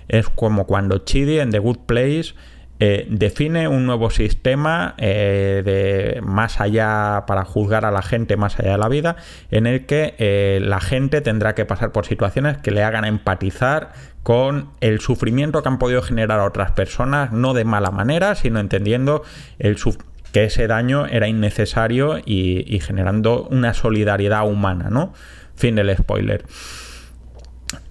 es 0.08 0.30
como 0.30 0.66
cuando 0.68 1.00
Chidi 1.00 1.40
en 1.40 1.50
The 1.50 1.60
Good 1.60 1.80
Place 1.80 2.34
eh, 2.80 3.06
define 3.10 3.68
un 3.68 3.86
nuevo 3.86 4.10
sistema 4.10 4.96
eh, 4.98 5.64
de 5.66 6.22
más 6.22 6.62
allá 6.62 7.26
para 7.28 7.44
juzgar 7.44 7.84
a 7.84 7.92
la 7.92 8.02
gente 8.02 8.38
más 8.38 8.58
allá 8.58 8.72
de 8.72 8.78
la 8.78 8.88
vida, 8.88 9.18
en 9.52 9.68
el 9.68 9.86
que 9.86 10.62
la 10.64 10.80
gente 10.80 11.20
tendrá 11.20 11.56
que 11.56 11.66
pasar 11.66 11.92
por 11.92 12.06
situaciones 12.06 12.58
que 12.58 12.72
le 12.72 12.84
hagan 12.84 13.04
empatizar 13.04 13.92
con 14.24 14.70
el 14.82 15.00
sufrimiento 15.00 15.62
que 15.62 15.70
han 15.70 15.80
podido 15.80 16.02
generar 16.02 16.40
a 16.40 16.46
otras 16.46 16.72
personas, 16.72 17.32
no 17.32 17.54
de 17.54 17.66
mala 17.66 17.92
manera, 17.92 18.36
sino 18.36 18.60
entendiendo 18.60 19.24
que 19.60 20.44
ese 20.44 20.68
daño 20.68 21.08
era 21.08 21.28
innecesario 21.28 22.20
y, 22.24 22.80
generando 22.80 23.48
una 23.50 23.74
solidaridad 23.74 24.48
humana, 24.48 24.90
¿no? 24.90 25.14
Fin 25.56 25.76
del 25.76 25.96
spoiler. 25.98 26.46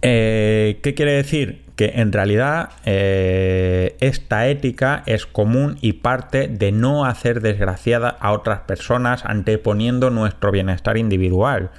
¿Qué 0.00 0.94
quiere 0.96 1.12
decir? 1.12 1.70
que 1.80 1.92
en 1.94 2.12
realidad 2.12 2.72
eh, 2.84 3.96
esta 4.00 4.48
ética 4.48 5.02
es 5.06 5.24
común 5.24 5.78
y 5.80 5.94
parte 5.94 6.46
de 6.46 6.72
no 6.72 7.06
hacer 7.06 7.40
desgraciada 7.40 8.10
a 8.20 8.32
otras 8.32 8.60
personas 8.60 9.24
anteponiendo 9.24 10.10
nuestro 10.10 10.52
bienestar 10.52 10.98
individual. 10.98 11.70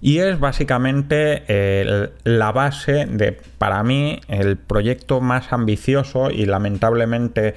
Y 0.00 0.18
es 0.18 0.38
básicamente 0.38 1.44
eh, 1.48 2.10
la 2.24 2.52
base 2.52 3.06
de, 3.06 3.32
para 3.58 3.82
mí, 3.82 4.20
el 4.28 4.56
proyecto 4.56 5.20
más 5.20 5.52
ambicioso 5.52 6.30
y 6.30 6.46
lamentablemente 6.46 7.54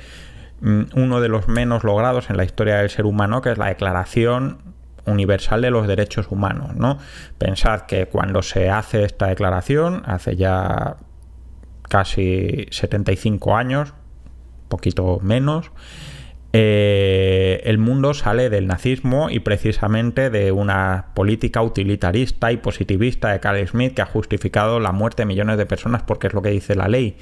mm, 0.62 0.82
uno 0.95 1.21
de 1.21 1.30
los 1.30 1.47
menos 1.47 1.84
logrados 1.84 2.30
en 2.30 2.38
la 2.38 2.43
historia 2.43 2.77
del 2.77 2.89
ser 2.89 3.06
humano, 3.06 3.41
que 3.41 3.51
es 3.51 3.58
la 3.58 3.67
Declaración 3.67 4.60
Universal 5.06 5.62
de 5.62 5.71
los 5.71 5.88
Derechos 5.88 6.27
Humanos. 6.30 6.75
¿no? 6.75 6.97
Pensad 7.38 7.82
que 7.82 8.08
cuando 8.08 8.41
se 8.41 8.69
hace 8.69 9.04
esta 9.04 9.27
declaración, 9.27 10.04
hace 10.06 10.36
ya 10.36 10.97
casi 11.89 12.67
75 12.71 13.56
años, 13.56 13.93
poquito 14.69 15.19
menos, 15.21 15.71
eh, 16.54 17.62
el 17.64 17.78
mundo 17.78 18.14
sale 18.14 18.50
del 18.50 18.68
nazismo 18.68 19.30
y 19.30 19.40
precisamente 19.40 20.30
de 20.30 20.52
una 20.52 21.06
política 21.14 21.62
utilitarista 21.62 22.52
y 22.52 22.58
positivista 22.58 23.32
de 23.32 23.40
Carl 23.40 23.66
Smith 23.68 23.94
que 23.94 24.02
ha 24.02 24.06
justificado 24.06 24.80
la 24.82 24.92
muerte 24.92 25.22
de 25.22 25.28
millones 25.28 25.58
de 25.58 25.66
personas 25.66 26.04
porque 26.04 26.28
es 26.28 26.34
lo 26.34 26.42
que 26.42 26.50
dice 26.50 26.76
la 26.76 26.90
ley. 26.90 27.16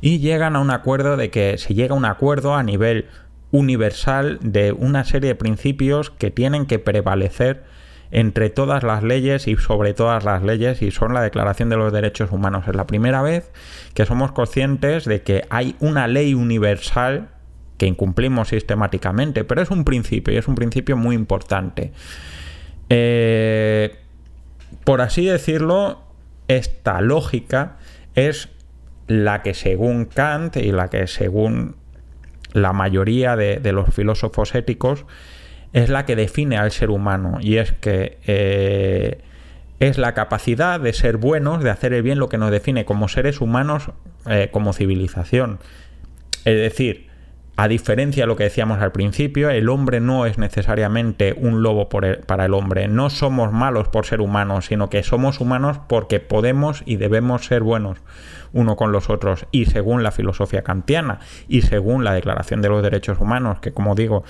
Y 0.00 0.18
llegan 0.18 0.56
a 0.56 0.60
un 0.60 0.70
acuerdo 0.70 1.16
de 1.16 1.30
que 1.30 1.58
se 1.58 1.74
llega 1.74 1.94
a 1.94 1.98
un 1.98 2.04
acuerdo 2.04 2.56
a 2.56 2.62
nivel 2.64 3.06
universal 3.52 4.38
de 4.42 4.72
una 4.72 5.04
serie 5.04 5.28
de 5.28 5.34
principios 5.36 6.10
que 6.10 6.30
tienen 6.30 6.66
que 6.66 6.78
prevalecer 6.80 7.62
entre 8.10 8.50
todas 8.50 8.82
las 8.82 9.02
leyes 9.02 9.46
y 9.48 9.56
sobre 9.56 9.94
todas 9.94 10.24
las 10.24 10.42
leyes 10.42 10.82
y 10.82 10.90
son 10.90 11.14
la 11.14 11.22
Declaración 11.22 11.70
de 11.70 11.76
los 11.76 11.92
Derechos 11.92 12.30
Humanos. 12.30 12.64
Es 12.68 12.74
la 12.74 12.86
primera 12.86 13.22
vez 13.22 13.50
que 13.94 14.06
somos 14.06 14.32
conscientes 14.32 15.04
de 15.04 15.22
que 15.22 15.44
hay 15.50 15.76
una 15.80 16.08
ley 16.08 16.34
universal 16.34 17.31
que 17.82 17.88
incumplimos 17.88 18.50
sistemáticamente, 18.50 19.42
pero 19.42 19.60
es 19.60 19.72
un 19.72 19.84
principio 19.84 20.32
y 20.32 20.36
es 20.36 20.46
un 20.46 20.54
principio 20.54 20.96
muy 20.96 21.16
importante. 21.16 21.90
Eh, 22.88 23.96
por 24.84 25.00
así 25.00 25.26
decirlo, 25.26 26.00
esta 26.46 27.00
lógica 27.00 27.78
es 28.14 28.50
la 29.08 29.42
que 29.42 29.52
según 29.54 30.04
Kant 30.04 30.58
y 30.58 30.70
la 30.70 30.90
que 30.90 31.08
según 31.08 31.74
la 32.52 32.72
mayoría 32.72 33.34
de, 33.34 33.72
los 33.72 33.92
filósofos 33.92 34.54
éticos 34.54 35.04
es 35.72 35.88
la 35.88 36.06
que 36.06 36.14
define 36.14 36.58
al 36.58 36.70
ser 36.70 36.90
humano 36.90 37.38
y 37.40 37.56
es 37.56 37.72
que 37.72 38.18
eh, 38.28 39.22
es 39.80 39.98
la 39.98 40.14
capacidad 40.14 40.78
de 40.78 40.92
ser 40.92 41.16
buenos, 41.16 41.64
de 41.64 41.70
hacer 41.70 41.92
el 41.94 42.04
bien, 42.04 42.20
lo 42.20 42.28
que 42.28 42.38
nos 42.38 42.52
define 42.52 42.84
como 42.84 43.08
seres 43.08 43.40
humanos, 43.40 43.90
eh, 44.26 44.50
como 44.52 44.72
civilización. 44.72 45.58
Es 46.44 46.56
decir, 46.56 47.10
a 47.56 47.68
diferencia 47.68 48.22
de 48.22 48.26
lo 48.26 48.36
que 48.36 48.44
decíamos 48.44 48.80
al 48.80 48.92
principio, 48.92 49.50
el 49.50 49.68
hombre 49.68 50.00
no 50.00 50.24
es 50.24 50.38
necesariamente 50.38 51.34
un 51.36 51.62
lobo 51.62 51.88
para 51.88 52.44
el 52.44 52.54
hombre. 52.54 52.88
No 52.88 53.10
somos 53.10 53.52
malos 53.52 53.88
por 53.88 54.06
ser 54.06 54.20
humanos, 54.20 54.66
sino 54.66 54.88
que 54.88 55.02
somos 55.02 55.40
humanos 55.40 55.78
porque 55.86 56.18
podemos 56.18 56.82
y 56.86 56.96
debemos 56.96 57.44
ser 57.44 57.62
buenos 57.62 57.98
uno 58.54 58.76
con 58.76 58.92
los 58.92 59.10
otros. 59.10 59.46
Y 59.50 59.66
según 59.66 60.02
la 60.02 60.12
filosofía 60.12 60.62
kantiana 60.62 61.18
y 61.48 61.62
según 61.62 62.04
la 62.04 62.14
Declaración 62.14 62.62
de 62.62 62.68
los 62.68 62.82
Derechos 62.82 63.18
Humanos, 63.20 63.60
que 63.60 63.72
como 63.72 63.94
digo, 63.94 64.24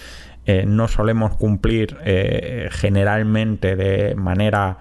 eh, 0.44 0.64
no 0.66 0.88
solemos 0.88 1.36
cumplir 1.36 1.98
eh, 2.04 2.68
generalmente 2.72 3.76
de 3.76 4.14
manera 4.16 4.78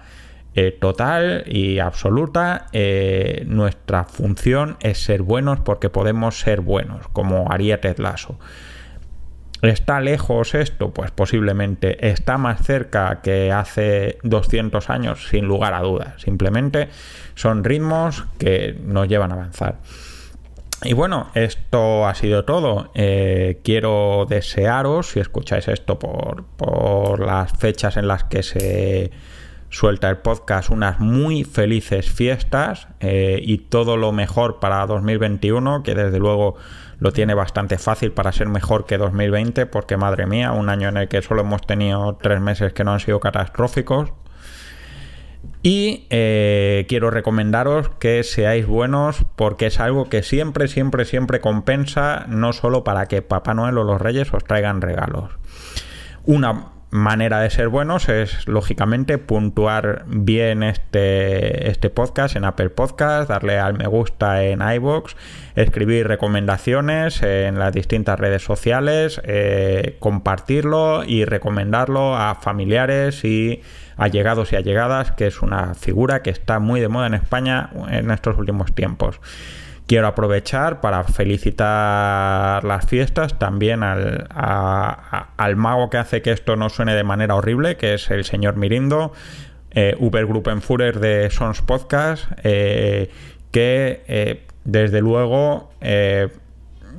eh, 0.54 0.76
total 0.78 1.44
y 1.46 1.78
absoluta, 1.78 2.66
eh, 2.72 3.44
nuestra 3.46 4.04
función 4.04 4.76
es 4.80 5.02
ser 5.02 5.22
buenos 5.22 5.60
porque 5.60 5.88
podemos 5.88 6.40
ser 6.40 6.60
buenos, 6.60 7.08
como 7.08 7.50
haría 7.50 7.80
Ted 7.80 7.98
Lasso. 7.98 8.38
¿Está 9.62 10.00
lejos 10.00 10.54
esto? 10.54 10.90
Pues 10.92 11.12
posiblemente. 11.12 12.08
¿Está 12.08 12.36
más 12.36 12.66
cerca 12.66 13.20
que 13.22 13.52
hace 13.52 14.18
200 14.24 14.90
años? 14.90 15.28
Sin 15.28 15.46
lugar 15.46 15.72
a 15.72 15.80
dudas. 15.80 16.20
Simplemente 16.20 16.88
son 17.36 17.62
ritmos 17.62 18.24
que 18.38 18.76
nos 18.84 19.06
llevan 19.06 19.30
a 19.30 19.34
avanzar. 19.34 19.76
Y 20.82 20.94
bueno, 20.94 21.30
esto 21.34 22.08
ha 22.08 22.14
sido 22.16 22.44
todo. 22.44 22.90
Eh, 22.94 23.60
quiero 23.62 24.26
desearos, 24.28 25.10
si 25.10 25.20
escucháis 25.20 25.68
esto 25.68 25.96
por, 25.96 26.44
por 26.56 27.20
las 27.20 27.52
fechas 27.52 27.96
en 27.96 28.08
las 28.08 28.24
que 28.24 28.42
se 28.42 29.12
suelta 29.72 30.10
el 30.10 30.18
podcast 30.18 30.70
unas 30.70 31.00
muy 31.00 31.44
felices 31.44 32.10
fiestas 32.10 32.88
eh, 33.00 33.40
y 33.42 33.58
todo 33.58 33.96
lo 33.96 34.12
mejor 34.12 34.60
para 34.60 34.86
2021, 34.86 35.82
que 35.82 35.94
desde 35.94 36.18
luego 36.18 36.56
lo 36.98 37.10
tiene 37.12 37.32
bastante 37.34 37.78
fácil 37.78 38.12
para 38.12 38.32
ser 38.32 38.48
mejor 38.48 38.84
que 38.84 38.98
2020, 38.98 39.64
porque 39.66 39.96
madre 39.96 40.26
mía, 40.26 40.52
un 40.52 40.68
año 40.68 40.90
en 40.90 40.98
el 40.98 41.08
que 41.08 41.22
solo 41.22 41.40
hemos 41.40 41.62
tenido 41.62 42.16
tres 42.20 42.40
meses 42.40 42.74
que 42.74 42.84
no 42.84 42.92
han 42.92 43.00
sido 43.00 43.18
catastróficos. 43.18 44.12
Y 45.62 46.06
eh, 46.10 46.84
quiero 46.88 47.10
recomendaros 47.10 47.88
que 47.98 48.22
seáis 48.24 48.66
buenos 48.66 49.24
porque 49.36 49.66
es 49.66 49.80
algo 49.80 50.08
que 50.08 50.22
siempre, 50.22 50.68
siempre, 50.68 51.04
siempre 51.04 51.40
compensa, 51.40 52.26
no 52.28 52.52
solo 52.52 52.84
para 52.84 53.06
que 53.06 53.22
Papá 53.22 53.54
Noel 53.54 53.78
o 53.78 53.84
los 53.84 54.00
Reyes 54.00 54.32
os 54.34 54.44
traigan 54.44 54.80
regalos. 54.82 55.30
Una 56.24 56.72
manera 56.92 57.40
de 57.40 57.48
ser 57.48 57.68
buenos 57.68 58.10
es, 58.10 58.46
lógicamente, 58.46 59.16
puntuar 59.16 60.04
bien 60.06 60.62
este, 60.62 61.70
este 61.70 61.88
podcast 61.88 62.36
en 62.36 62.44
Apple 62.44 62.68
Podcast, 62.68 63.30
darle 63.30 63.58
al 63.58 63.78
me 63.78 63.86
gusta 63.86 64.44
en 64.44 64.60
iBox, 64.60 65.16
escribir 65.56 66.06
recomendaciones 66.06 67.22
en 67.22 67.58
las 67.58 67.72
distintas 67.72 68.20
redes 68.20 68.42
sociales, 68.42 69.22
eh, 69.24 69.96
compartirlo 70.00 71.02
y 71.04 71.24
recomendarlo 71.24 72.14
a 72.14 72.34
familiares 72.34 73.24
y 73.24 73.62
allegados 73.96 74.52
y 74.52 74.56
allegadas, 74.56 75.12
que 75.12 75.26
es 75.26 75.40
una 75.40 75.74
figura 75.74 76.20
que 76.20 76.28
está 76.28 76.58
muy 76.58 76.80
de 76.80 76.88
moda 76.88 77.06
en 77.06 77.14
España 77.14 77.70
en 77.88 78.10
estos 78.10 78.36
últimos 78.36 78.74
tiempos. 78.74 79.18
Quiero 79.86 80.06
aprovechar 80.06 80.80
para 80.80 81.04
felicitar 81.04 82.64
las 82.64 82.86
fiestas 82.86 83.38
también 83.38 83.82
al, 83.82 84.26
al 84.30 85.56
mago 85.56 85.90
que 85.90 85.98
hace 85.98 86.22
que 86.22 86.30
esto 86.30 86.56
no 86.56 86.70
suene 86.70 86.94
de 86.94 87.04
manera 87.04 87.34
horrible, 87.34 87.76
que 87.76 87.94
es 87.94 88.10
el 88.10 88.24
señor 88.24 88.56
Mirindo, 88.56 89.12
eh, 89.72 89.96
Ubergruppenführer 89.98 91.00
de 91.00 91.30
Sons 91.30 91.62
Podcast, 91.62 92.26
eh, 92.42 93.10
que 93.50 94.02
eh, 94.06 94.46
desde 94.64 95.00
luego 95.00 95.70
eh, 95.80 96.28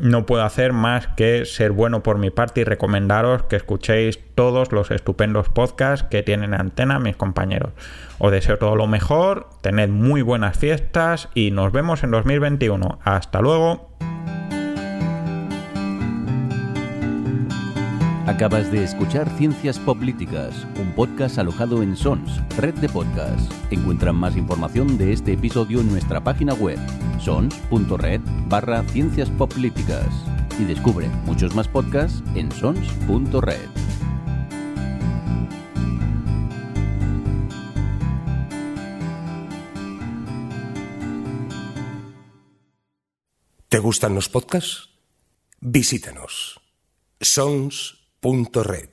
no 0.03 0.25
puedo 0.25 0.43
hacer 0.43 0.73
más 0.73 1.07
que 1.07 1.45
ser 1.45 1.71
bueno 1.71 2.03
por 2.03 2.17
mi 2.17 2.29
parte 2.29 2.61
y 2.61 2.63
recomendaros 2.65 3.43
que 3.43 3.55
escuchéis 3.55 4.19
todos 4.35 4.71
los 4.73 4.91
estupendos 4.91 5.47
podcasts 5.47 6.05
que 6.09 6.23
tienen 6.23 6.53
antena 6.53 6.99
mis 6.99 7.15
compañeros. 7.15 7.71
Os 8.19 8.31
deseo 8.31 8.57
todo 8.57 8.75
lo 8.75 8.85
mejor, 8.85 9.47
tened 9.61 9.89
muy 9.89 10.21
buenas 10.21 10.57
fiestas 10.57 11.29
y 11.33 11.51
nos 11.51 11.71
vemos 11.71 12.03
en 12.03 12.11
2021. 12.11 12.99
Hasta 13.03 13.39
luego. 13.39 13.89
Acabas 18.33 18.71
de 18.71 18.83
escuchar 18.83 19.29
Ciencias 19.37 19.77
Políticas, 19.77 20.65
un 20.79 20.91
podcast 20.95 21.37
alojado 21.37 21.83
en 21.83 21.95
Sons, 21.95 22.41
red 22.57 22.73
de 22.73 22.89
podcasts. 22.89 23.47
Encuentran 23.69 24.15
más 24.15 24.35
información 24.35 24.97
de 24.97 25.13
este 25.13 25.33
episodio 25.33 25.81
en 25.81 25.91
nuestra 25.91 26.23
página 26.23 26.55
web, 26.55 26.79
sons.red 27.19 28.21
barra 28.47 28.81
Ciencias 28.85 29.29
Políticas. 29.29 30.07
Y 30.59 30.63
descubre 30.63 31.09
muchos 31.25 31.53
más 31.53 31.67
podcasts 31.67 32.23
en 32.33 32.51
sons.red. 32.51 33.69
¿Te 43.69 43.77
gustan 43.77 44.15
los 44.15 44.27
podcasts? 44.27 44.89
Visítanos. 45.61 46.59
Sons.red 48.23 48.92